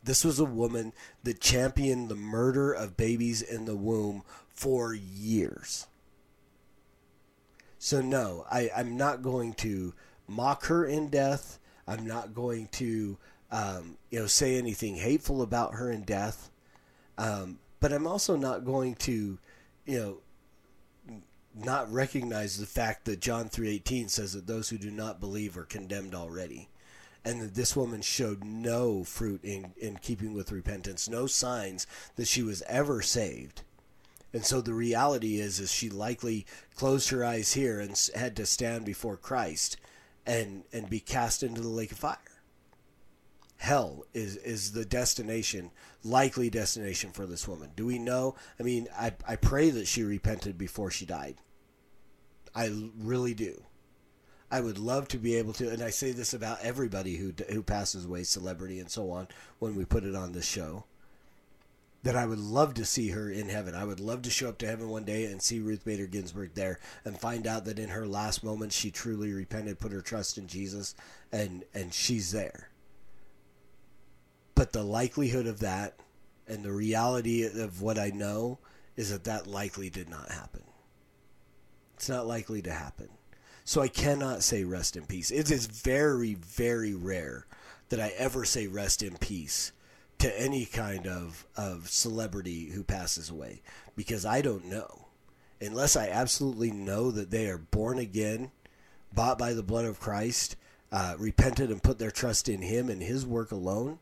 This 0.05 0.25
was 0.25 0.39
a 0.39 0.45
woman 0.45 0.93
that 1.23 1.41
championed 1.41 2.09
the 2.09 2.15
murder 2.15 2.73
of 2.73 2.97
babies 2.97 3.41
in 3.41 3.65
the 3.65 3.77
womb 3.77 4.23
for 4.49 4.95
years. 4.95 5.87
So 7.79 8.01
no, 8.01 8.47
I, 8.51 8.71
I'm 8.77 8.97
not 8.97 9.23
going 9.23 9.55
to 9.55 9.95
mock 10.27 10.67
her 10.67 10.85
in 10.85 11.09
death. 11.09 11.59
I'm 11.87 12.07
not 12.07 12.35
going 12.35 12.69
to, 12.73 13.19
um, 13.51 13.99
you 14.11 14.21
know, 14.21 14.27
say 14.27 14.57
anything 14.57 14.97
hateful 14.97 15.43
about 15.43 15.75
her 15.75 15.91
in 15.91 16.03
death. 16.03 16.51
Um, 17.19 17.59
but 17.81 17.93
I'm 17.93 18.07
also 18.07 18.37
not 18.37 18.65
going 18.65 18.95
to, 18.97 19.39
you 19.85 19.99
know, 19.99 20.17
not 21.55 21.93
recognize 21.93 22.59
the 22.59 22.67
fact 22.67 23.05
that 23.05 23.21
John 23.21 23.49
3:18 23.49 24.09
says 24.09 24.33
that 24.33 24.47
those 24.47 24.71
who 24.71 24.79
do 24.79 24.91
not 24.91 25.21
believe 25.21 25.57
are 25.57 25.65
condemned 25.65 26.15
already. 26.15 26.69
And 27.25 27.41
that 27.41 27.55
this 27.55 27.75
woman 27.75 28.03
showed 28.03 28.45
no 28.45 29.03
fruit 29.03 29.43
in, 29.43 29.73
in 29.79 29.97
keeping 29.97 30.35
with 30.35 30.53
repentance, 30.53 31.09
no 31.09 31.27
signs 31.27 31.87
that 32.17 32.29
she 32.29 32.43
was 32.43 32.63
ever 32.69 33.01
saved. 33.01 33.63
And 34.35 34.45
so 34.45 34.61
the 34.61 34.75
reality 34.75 35.41
is, 35.41 35.61
is 35.61 35.73
she 35.73 35.89
likely 35.89 36.45
closed 36.77 37.09
her 37.11 37.25
eyes 37.25 37.55
here 37.55 37.81
and 37.81 37.99
had 38.15 38.37
to 38.37 38.45
stand 38.45 38.85
before 38.85 39.17
Christ 39.17 39.79
and, 40.27 40.65
and 40.73 40.91
be 40.91 41.01
cast 41.01 41.43
into 41.43 41.61
the 41.61 41.69
lake 41.69 41.93
of 41.93 41.99
fire. 41.99 42.19
Hell 43.59 44.05
is, 44.13 44.37
is 44.37 44.73
the 44.73 44.85
destination, 44.85 45.71
likely 46.03 46.51
destination 46.51 47.13
for 47.13 47.25
this 47.25 47.49
woman. 47.49 47.71
Do 47.77 47.87
we 47.87 47.99
know? 47.99 48.35
I 48.59 48.65
mean, 48.65 48.89
I, 48.99 49.13
I 49.27 49.37
pray 49.37 49.71
that 49.71 49.87
she 49.87 50.03
repented 50.03 50.59
before 50.59 50.91
she 50.91 51.07
died. 51.07 51.37
I 52.55 52.71
really 52.99 53.35
do. 53.35 53.63
I 54.55 54.61
would 54.61 54.79
love 54.79 55.09
to 55.09 55.19
be 55.19 55.35
able 55.35 55.53
to, 55.55 55.69
and 55.69 55.83
I 55.83 55.91
say 55.91 56.13
this 56.13 56.33
about 56.33 56.61
everybody 56.63 57.17
who 57.17 57.33
who 57.51 57.61
passes 57.61 58.05
away, 58.05 58.23
celebrity 58.23 58.79
and 58.79 58.89
so 58.89 59.11
on, 59.11 59.27
when 59.59 59.75
we 59.75 59.85
put 59.85 60.05
it 60.05 60.15
on 60.15 60.31
this 60.31 60.47
show. 60.47 60.85
That 62.05 62.15
I 62.15 62.25
would 62.25 62.39
love 62.39 62.75
to 62.75 62.85
see 62.85 63.09
her 63.09 63.29
in 63.29 63.49
heaven. 63.49 63.75
I 63.75 63.85
would 63.85 63.99
love 63.99 64.23
to 64.23 64.31
show 64.31 64.49
up 64.51 64.59
to 64.59 64.69
heaven 64.69 64.91
one 64.91 65.03
day 65.03 65.25
and 65.25 65.43
see 65.43 65.59
Ruth 65.59 65.85
Bader 65.85 66.07
Ginsburg 66.07 66.55
there, 66.55 66.79
and 67.05 67.19
find 67.19 67.49
out 67.49 67.65
that 67.65 67.81
in 67.81 67.89
her 67.89 68.07
last 68.07 68.45
moments 68.45 68.77
she 68.77 68.93
truly 68.93 69.33
repented, 69.33 69.81
put 69.81 69.91
her 69.91 70.03
trust 70.03 70.39
in 70.39 70.47
Jesus, 70.47 70.95
and 71.33 71.65
and 71.75 71.93
she's 71.93 72.31
there. 72.31 72.69
But 74.55 74.73
the 74.73 74.85
likelihood 74.85 75.49
of 75.49 75.59
that, 75.61 75.99
and 76.47 76.63
the 76.63 76.71
reality 76.71 77.43
of 77.45 77.83
what 77.83 77.99
I 77.99 78.11
know, 78.11 78.61
is 78.97 79.11
that 79.11 79.25
that 79.25 79.49
likely 79.49 79.91
did 79.91 80.09
not 80.09 80.31
happen. 80.31 80.63
It's 81.97 82.09
not 82.09 82.29
likely 82.29 82.63
to 82.63 82.73
happen. 82.73 83.09
So 83.67 83.81
I 83.81 83.89
cannot 83.89 84.43
say 84.43 84.63
rest 84.63 84.95
in 84.95 85.07
peace. 85.07 85.31
It 85.31 85.51
is 85.51 85.67
very, 85.67 86.35
very 86.35 86.95
rare 86.95 87.47
that 87.89 87.99
I 87.99 88.13
ever 88.19 88.45
say 88.45 88.67
rest 88.67 89.03
in 89.03 89.17
peace 89.17 89.73
to 90.19 90.41
any 90.41 90.67
kind 90.67 91.07
of, 91.07 91.47
of 91.57 91.89
celebrity 91.89 92.71
who 92.71 92.85
passes 92.85 93.31
away 93.31 93.63
because 93.97 94.27
I 94.27 94.43
don't 94.43 94.67
know. 94.67 95.07
Unless 95.63 95.97
I 95.97 96.09
absolutely 96.09 96.73
know 96.73 97.11
that 97.11 97.31
they 97.31 97.49
are 97.49 97.57
born 97.59 97.99
again, 97.99 98.51
bought 99.15 99.39
by 99.39 99.55
the 99.55 99.63
blood 99.63 99.87
of 99.87 99.99
Christ, 99.99 100.57
uh, 100.93 101.15
repented 101.19 101.71
and 101.71 101.83
put 101.83 101.99
their 101.99 102.11
trust 102.11 102.51
in 102.51 102.61
Him 102.61 102.91
and 102.91 103.03
His 103.03 103.25
work 103.25 103.51
alone, 103.51 103.99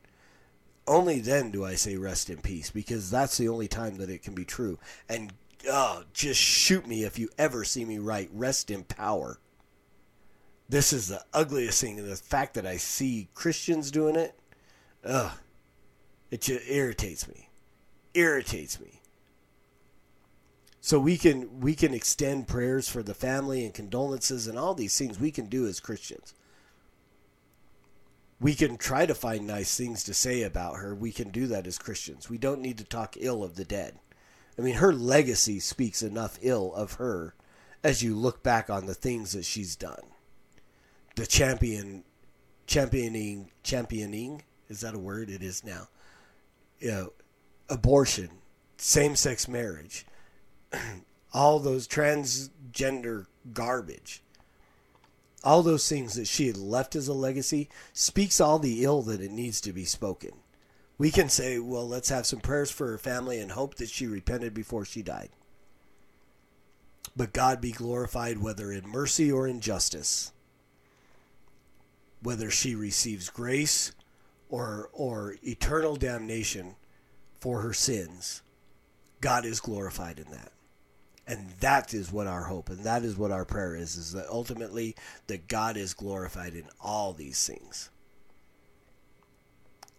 only 0.88 1.20
then 1.20 1.52
do 1.52 1.64
I 1.64 1.76
say 1.76 1.96
rest 1.96 2.30
in 2.30 2.38
peace 2.38 2.70
because 2.70 3.10
that's 3.10 3.38
the 3.38 3.48
only 3.48 3.68
time 3.68 3.98
that 3.98 4.10
it 4.10 4.24
can 4.24 4.34
be 4.34 4.44
true. 4.44 4.78
And 5.08 5.32
oh, 5.70 6.02
just 6.12 6.40
shoot 6.40 6.86
me 6.86 7.04
if 7.04 7.16
you 7.18 7.28
ever 7.38 7.62
see 7.62 7.84
me 7.84 7.98
write 7.98 8.30
rest 8.32 8.70
in 8.70 8.82
power. 8.82 9.38
This 10.72 10.94
is 10.94 11.08
the 11.08 11.22
ugliest 11.34 11.82
thing, 11.82 11.98
and 11.98 12.10
the 12.10 12.16
fact 12.16 12.54
that 12.54 12.64
I 12.64 12.78
see 12.78 13.28
Christians 13.34 13.90
doing 13.90 14.16
it, 14.16 14.34
ugh, 15.04 15.32
it 16.30 16.40
just 16.40 16.66
irritates 16.66 17.28
me. 17.28 17.50
Irritates 18.14 18.80
me. 18.80 19.02
So 20.80 20.98
we 20.98 21.18
can 21.18 21.60
we 21.60 21.74
can 21.74 21.92
extend 21.92 22.48
prayers 22.48 22.88
for 22.88 23.02
the 23.02 23.12
family 23.12 23.66
and 23.66 23.74
condolences 23.74 24.46
and 24.46 24.58
all 24.58 24.72
these 24.72 24.96
things 24.96 25.20
we 25.20 25.30
can 25.30 25.44
do 25.44 25.66
as 25.66 25.78
Christians. 25.78 26.32
We 28.40 28.54
can 28.54 28.78
try 28.78 29.04
to 29.04 29.14
find 29.14 29.46
nice 29.46 29.76
things 29.76 30.02
to 30.04 30.14
say 30.14 30.40
about 30.40 30.76
her. 30.76 30.94
We 30.94 31.12
can 31.12 31.28
do 31.28 31.48
that 31.48 31.66
as 31.66 31.76
Christians. 31.76 32.30
We 32.30 32.38
don't 32.38 32.62
need 32.62 32.78
to 32.78 32.84
talk 32.84 33.16
ill 33.20 33.44
of 33.44 33.56
the 33.56 33.66
dead. 33.66 33.98
I 34.58 34.62
mean, 34.62 34.76
her 34.76 34.94
legacy 34.94 35.60
speaks 35.60 36.02
enough 36.02 36.38
ill 36.40 36.72
of 36.72 36.94
her 36.94 37.34
as 37.84 38.02
you 38.02 38.14
look 38.14 38.42
back 38.42 38.70
on 38.70 38.86
the 38.86 38.94
things 38.94 39.32
that 39.32 39.44
she's 39.44 39.76
done. 39.76 40.11
The 41.16 41.26
champion, 41.26 42.04
championing, 42.66 43.50
championing, 43.62 44.42
is 44.68 44.80
that 44.80 44.94
a 44.94 44.98
word? 44.98 45.30
It 45.30 45.42
is 45.42 45.64
now. 45.64 45.88
You 46.80 46.90
know, 46.90 47.12
abortion, 47.68 48.30
same 48.76 49.16
sex 49.16 49.46
marriage, 49.46 50.06
all 51.34 51.58
those 51.58 51.86
transgender 51.86 53.26
garbage 53.52 54.22
all 55.44 55.62
those 55.62 55.88
things 55.88 56.14
that 56.14 56.26
she 56.26 56.46
had 56.46 56.56
left 56.56 56.94
as 56.94 57.08
a 57.08 57.12
legacy 57.12 57.68
speaks 57.92 58.40
all 58.40 58.58
the 58.58 58.84
ill 58.84 59.02
that 59.02 59.20
it 59.20 59.30
needs 59.30 59.60
to 59.60 59.72
be 59.72 59.84
spoken. 59.84 60.32
We 60.98 61.10
can 61.10 61.28
say, 61.28 61.58
well, 61.58 61.88
let's 61.88 62.10
have 62.10 62.26
some 62.26 62.40
prayers 62.40 62.70
for 62.70 62.86
her 62.88 62.98
family 62.98 63.40
and 63.40 63.50
hope 63.50 63.76
that 63.76 63.88
she 63.88 64.06
repented 64.06 64.54
before 64.54 64.84
she 64.84 65.02
died. 65.02 65.30
But 67.16 67.32
God 67.32 67.60
be 67.60 67.72
glorified 67.72 68.38
whether 68.38 68.70
in 68.70 68.88
mercy 68.88 69.30
or 69.30 69.48
in 69.48 69.60
justice, 69.60 70.32
whether 72.22 72.50
she 72.50 72.74
receives 72.74 73.30
grace 73.30 73.92
or 74.48 74.90
or 74.92 75.36
eternal 75.42 75.96
damnation 75.96 76.76
for 77.40 77.62
her 77.62 77.72
sins. 77.72 78.42
God 79.20 79.44
is 79.44 79.58
glorified 79.60 80.18
in 80.18 80.30
that. 80.30 80.52
And 81.26 81.50
that 81.60 81.94
is 81.94 82.12
what 82.12 82.26
our 82.26 82.44
hope 82.44 82.68
and 82.68 82.84
that 82.84 83.02
is 83.02 83.16
what 83.16 83.32
our 83.32 83.44
prayer 83.44 83.74
is 83.74 83.96
is 83.96 84.12
that 84.12 84.28
ultimately 84.28 84.94
that 85.26 85.48
god 85.48 85.76
is 85.76 85.94
glorified 85.94 86.54
in 86.54 86.64
all 86.80 87.12
these 87.12 87.44
things. 87.46 87.90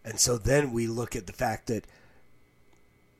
And 0.05 0.19
so 0.19 0.37
then 0.37 0.71
we 0.71 0.87
look 0.87 1.15
at 1.15 1.27
the 1.27 1.33
fact 1.33 1.67
that 1.67 1.87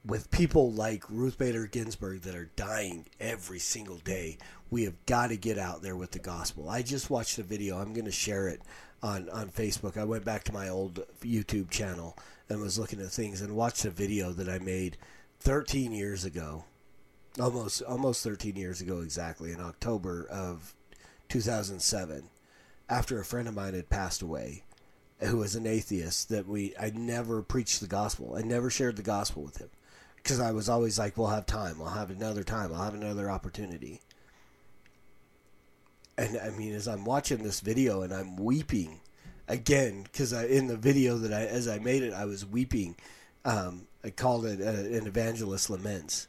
with 0.05 0.29
people 0.31 0.71
like 0.71 1.09
ruth 1.09 1.37
bader 1.37 1.65
ginsburg 1.65 2.21
that 2.21 2.35
are 2.35 2.51
dying 2.57 3.05
every 3.19 3.59
single 3.59 3.97
day 3.97 4.37
we 4.69 4.83
have 4.83 5.05
got 5.05 5.27
to 5.27 5.37
get 5.37 5.57
out 5.57 5.81
there 5.81 5.95
with 5.95 6.11
the 6.11 6.19
gospel. 6.19 6.69
I 6.69 6.81
just 6.81 7.09
watched 7.09 7.39
a 7.39 7.43
video 7.43 7.79
i'm 7.79 7.93
going 7.93 8.05
to 8.05 8.11
share 8.11 8.49
it 8.49 8.61
on, 9.03 9.29
on 9.29 9.49
facebook. 9.49 9.97
I 9.97 10.03
went 10.05 10.25
back 10.25 10.43
to 10.45 10.53
my 10.53 10.67
old 10.69 11.05
youtube 11.21 11.69
channel 11.69 12.17
and 12.49 12.59
was 12.59 12.79
looking 12.79 12.99
at 12.99 13.07
things 13.07 13.41
and 13.41 13.55
watched 13.55 13.85
a 13.85 13.91
video 13.91 14.31
that 14.31 14.49
i 14.49 14.57
made 14.57 14.97
13 15.39 15.91
years 15.91 16.25
ago 16.25 16.63
almost 17.39 17.81
almost 17.83 18.23
13 18.23 18.55
years 18.55 18.81
ago 18.81 19.01
exactly 19.01 19.51
in 19.51 19.59
October 19.59 20.27
of 20.29 20.75
2007 21.29 22.29
after 22.89 23.19
a 23.19 23.25
friend 23.25 23.47
of 23.47 23.55
mine 23.55 23.73
had 23.73 23.89
passed 23.89 24.21
away 24.21 24.63
who 25.19 25.37
was 25.37 25.55
an 25.55 25.65
atheist 25.65 26.29
that 26.29 26.47
we 26.47 26.73
I 26.79 26.91
never 26.93 27.41
preached 27.41 27.79
the 27.79 27.87
gospel. 27.87 28.35
I 28.35 28.41
never 28.41 28.69
shared 28.69 28.97
the 28.97 29.03
gospel 29.03 29.43
with 29.43 29.57
him 29.57 29.69
because 30.17 30.39
I 30.39 30.51
was 30.51 30.69
always 30.69 30.99
like 30.99 31.17
we'll 31.17 31.27
have 31.27 31.45
time. 31.45 31.81
I'll 31.81 31.89
have 31.89 32.09
another 32.09 32.43
time. 32.43 32.73
I'll 32.73 32.83
have 32.83 32.93
another 32.93 33.29
opportunity 33.31 34.01
and 36.17 36.37
I 36.37 36.49
mean 36.51 36.73
as 36.73 36.87
I'm 36.87 37.05
watching 37.05 37.43
this 37.43 37.59
video 37.59 38.01
and 38.01 38.13
I'm 38.13 38.35
weeping 38.35 38.99
again 39.47 40.03
because 40.03 40.33
in 40.33 40.67
the 40.67 40.77
video 40.77 41.17
that 41.17 41.33
I 41.33 41.45
as 41.45 41.67
I 41.67 41.79
made 41.79 42.03
it 42.03 42.13
I 42.13 42.25
was 42.25 42.45
weeping 42.45 42.95
um, 43.45 43.87
I 44.03 44.09
called 44.09 44.45
it 44.45 44.61
uh, 44.61 44.97
an 44.97 45.07
evangelist 45.07 45.69
laments 45.69 46.27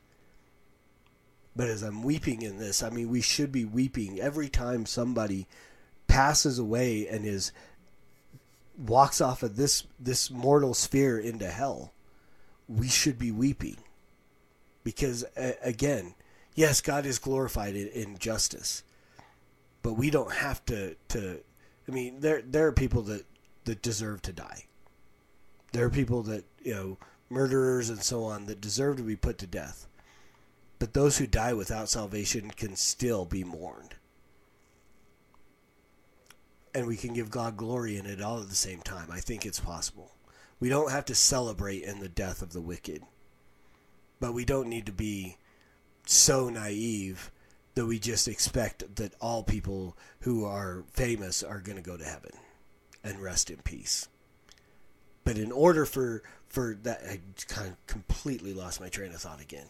but 1.57 1.68
as 1.68 1.83
I'm 1.83 2.03
weeping 2.03 2.42
in 2.42 2.59
this, 2.59 2.83
I 2.83 2.90
mean, 2.90 3.09
we 3.09 3.20
should 3.20 3.53
be 3.53 3.64
weeping 3.64 4.20
every 4.20 4.49
time 4.49 4.87
somebody 4.87 5.47
passes 6.09 6.59
away 6.59 7.07
and 7.09 7.25
is 7.25 7.53
walks 8.77 9.20
off 9.20 9.44
of 9.44 9.57
this 9.57 9.85
this 10.01 10.31
mortal 10.31 10.75
sphere 10.75 11.18
into 11.18 11.47
hell. 11.47 11.92
We 12.68 12.88
should 12.88 13.18
be 13.18 13.31
weeping 13.31 13.77
because 14.83 15.25
uh, 15.37 15.53
again, 15.62 16.14
yes, 16.55 16.81
God 16.81 17.07
is 17.07 17.18
glorified 17.18 17.77
in, 17.77 17.88
in 17.88 18.18
justice, 18.18 18.83
but 19.85 19.92
we 19.92 20.10
don't 20.10 20.32
have 20.32 20.64
to 20.66 20.96
to. 21.10 21.38
I 21.87 21.92
mean, 21.92 22.18
there 22.18 22.42
there 22.42 22.66
are 22.66 22.72
people 22.72 23.02
that 23.02 23.24
that 23.66 23.82
deserve 23.82 24.22
to 24.22 24.32
die. 24.32 24.64
There 25.70 25.85
are 25.87 25.90
people 25.90 26.22
that 26.24 26.44
you 26.60 26.74
know 26.74 26.98
murderers 27.30 27.88
and 27.88 28.02
so 28.02 28.24
on 28.24 28.46
that 28.46 28.60
deserve 28.60 28.96
to 28.96 29.04
be 29.04 29.14
put 29.14 29.38
to 29.38 29.46
death 29.46 29.87
but 30.85 30.92
those 30.92 31.16
who 31.16 31.26
die 31.26 31.54
without 31.54 31.88
salvation 31.88 32.50
can 32.50 32.76
still 32.76 33.24
be 33.24 33.42
mourned. 33.42 33.94
And 36.74 36.87
we 36.87 36.98
can 36.98 37.14
give 37.14 37.30
God 37.30 37.56
glory 37.56 37.96
in 37.96 38.04
it 38.04 38.20
all 38.20 38.40
at 38.40 38.50
the 38.50 38.54
same 38.54 38.82
time. 38.82 39.08
I 39.10 39.20
think 39.20 39.46
it's 39.46 39.60
possible. 39.60 40.12
We 40.60 40.68
don't 40.68 40.90
have 40.90 41.06
to 41.06 41.14
celebrate 41.14 41.85
in 41.85 42.00
the 42.00 42.08
death 42.10 42.42
of 42.42 42.52
the 42.52 42.60
wicked, 42.60 43.02
but 44.20 44.35
we 44.35 44.44
don't 44.44 44.68
need 44.68 44.85
to 44.85 44.92
be 44.92 45.38
so 46.04 46.50
naive 46.50 47.30
that 47.75 47.87
we 47.87 47.98
just 47.98 48.29
expect 48.29 48.96
that 48.96 49.14
all 49.20 49.42
people 49.42 49.96
who 50.20 50.44
are 50.44 50.85
famous 50.92 51.42
are 51.42 51.60
going 51.60 51.77
to 51.77 51.83
go 51.83 51.96
to 51.96 52.04
heaven 52.04 52.33
and 53.02 53.20
rest 53.22 53.50
in 53.50 53.58
peace. 53.58 54.08
But 55.25 55.38
in 55.38 55.52
order 55.52 55.87
for 55.87 56.22
for 56.48 56.77
that, 56.85 57.02
I 57.08 57.20
kind 57.48 57.68
of 57.70 57.87
completely 57.87 58.54
lost 58.54 58.81
my 58.81 58.88
train 58.88 59.12
of 59.12 59.20
thought 59.20 59.40
again 59.42 59.66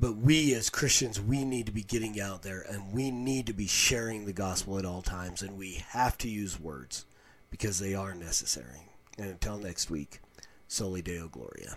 But 0.00 0.16
we 0.16 0.54
as 0.54 0.70
Christians, 0.70 1.20
we 1.20 1.44
need 1.44 1.66
to 1.66 1.72
be 1.72 1.82
getting 1.82 2.20
out 2.20 2.42
there 2.42 2.62
and 2.68 2.92
we 2.92 3.10
need 3.10 3.46
to 3.46 3.52
be 3.52 3.66
sharing 3.66 4.24
the 4.26 4.32
gospel 4.32 4.78
at 4.78 4.84
all 4.86 5.02
times. 5.02 5.42
And 5.42 5.58
we 5.58 5.84
have 5.90 6.18
to 6.18 6.28
use 6.28 6.58
words 6.60 7.04
because 7.50 7.78
they 7.78 7.94
are 7.94 8.14
necessary. 8.14 8.88
And 9.18 9.28
until 9.30 9.58
next 9.58 9.90
week, 9.90 10.20
Soli 10.68 11.02
Deo 11.02 11.28
Gloria. 11.28 11.76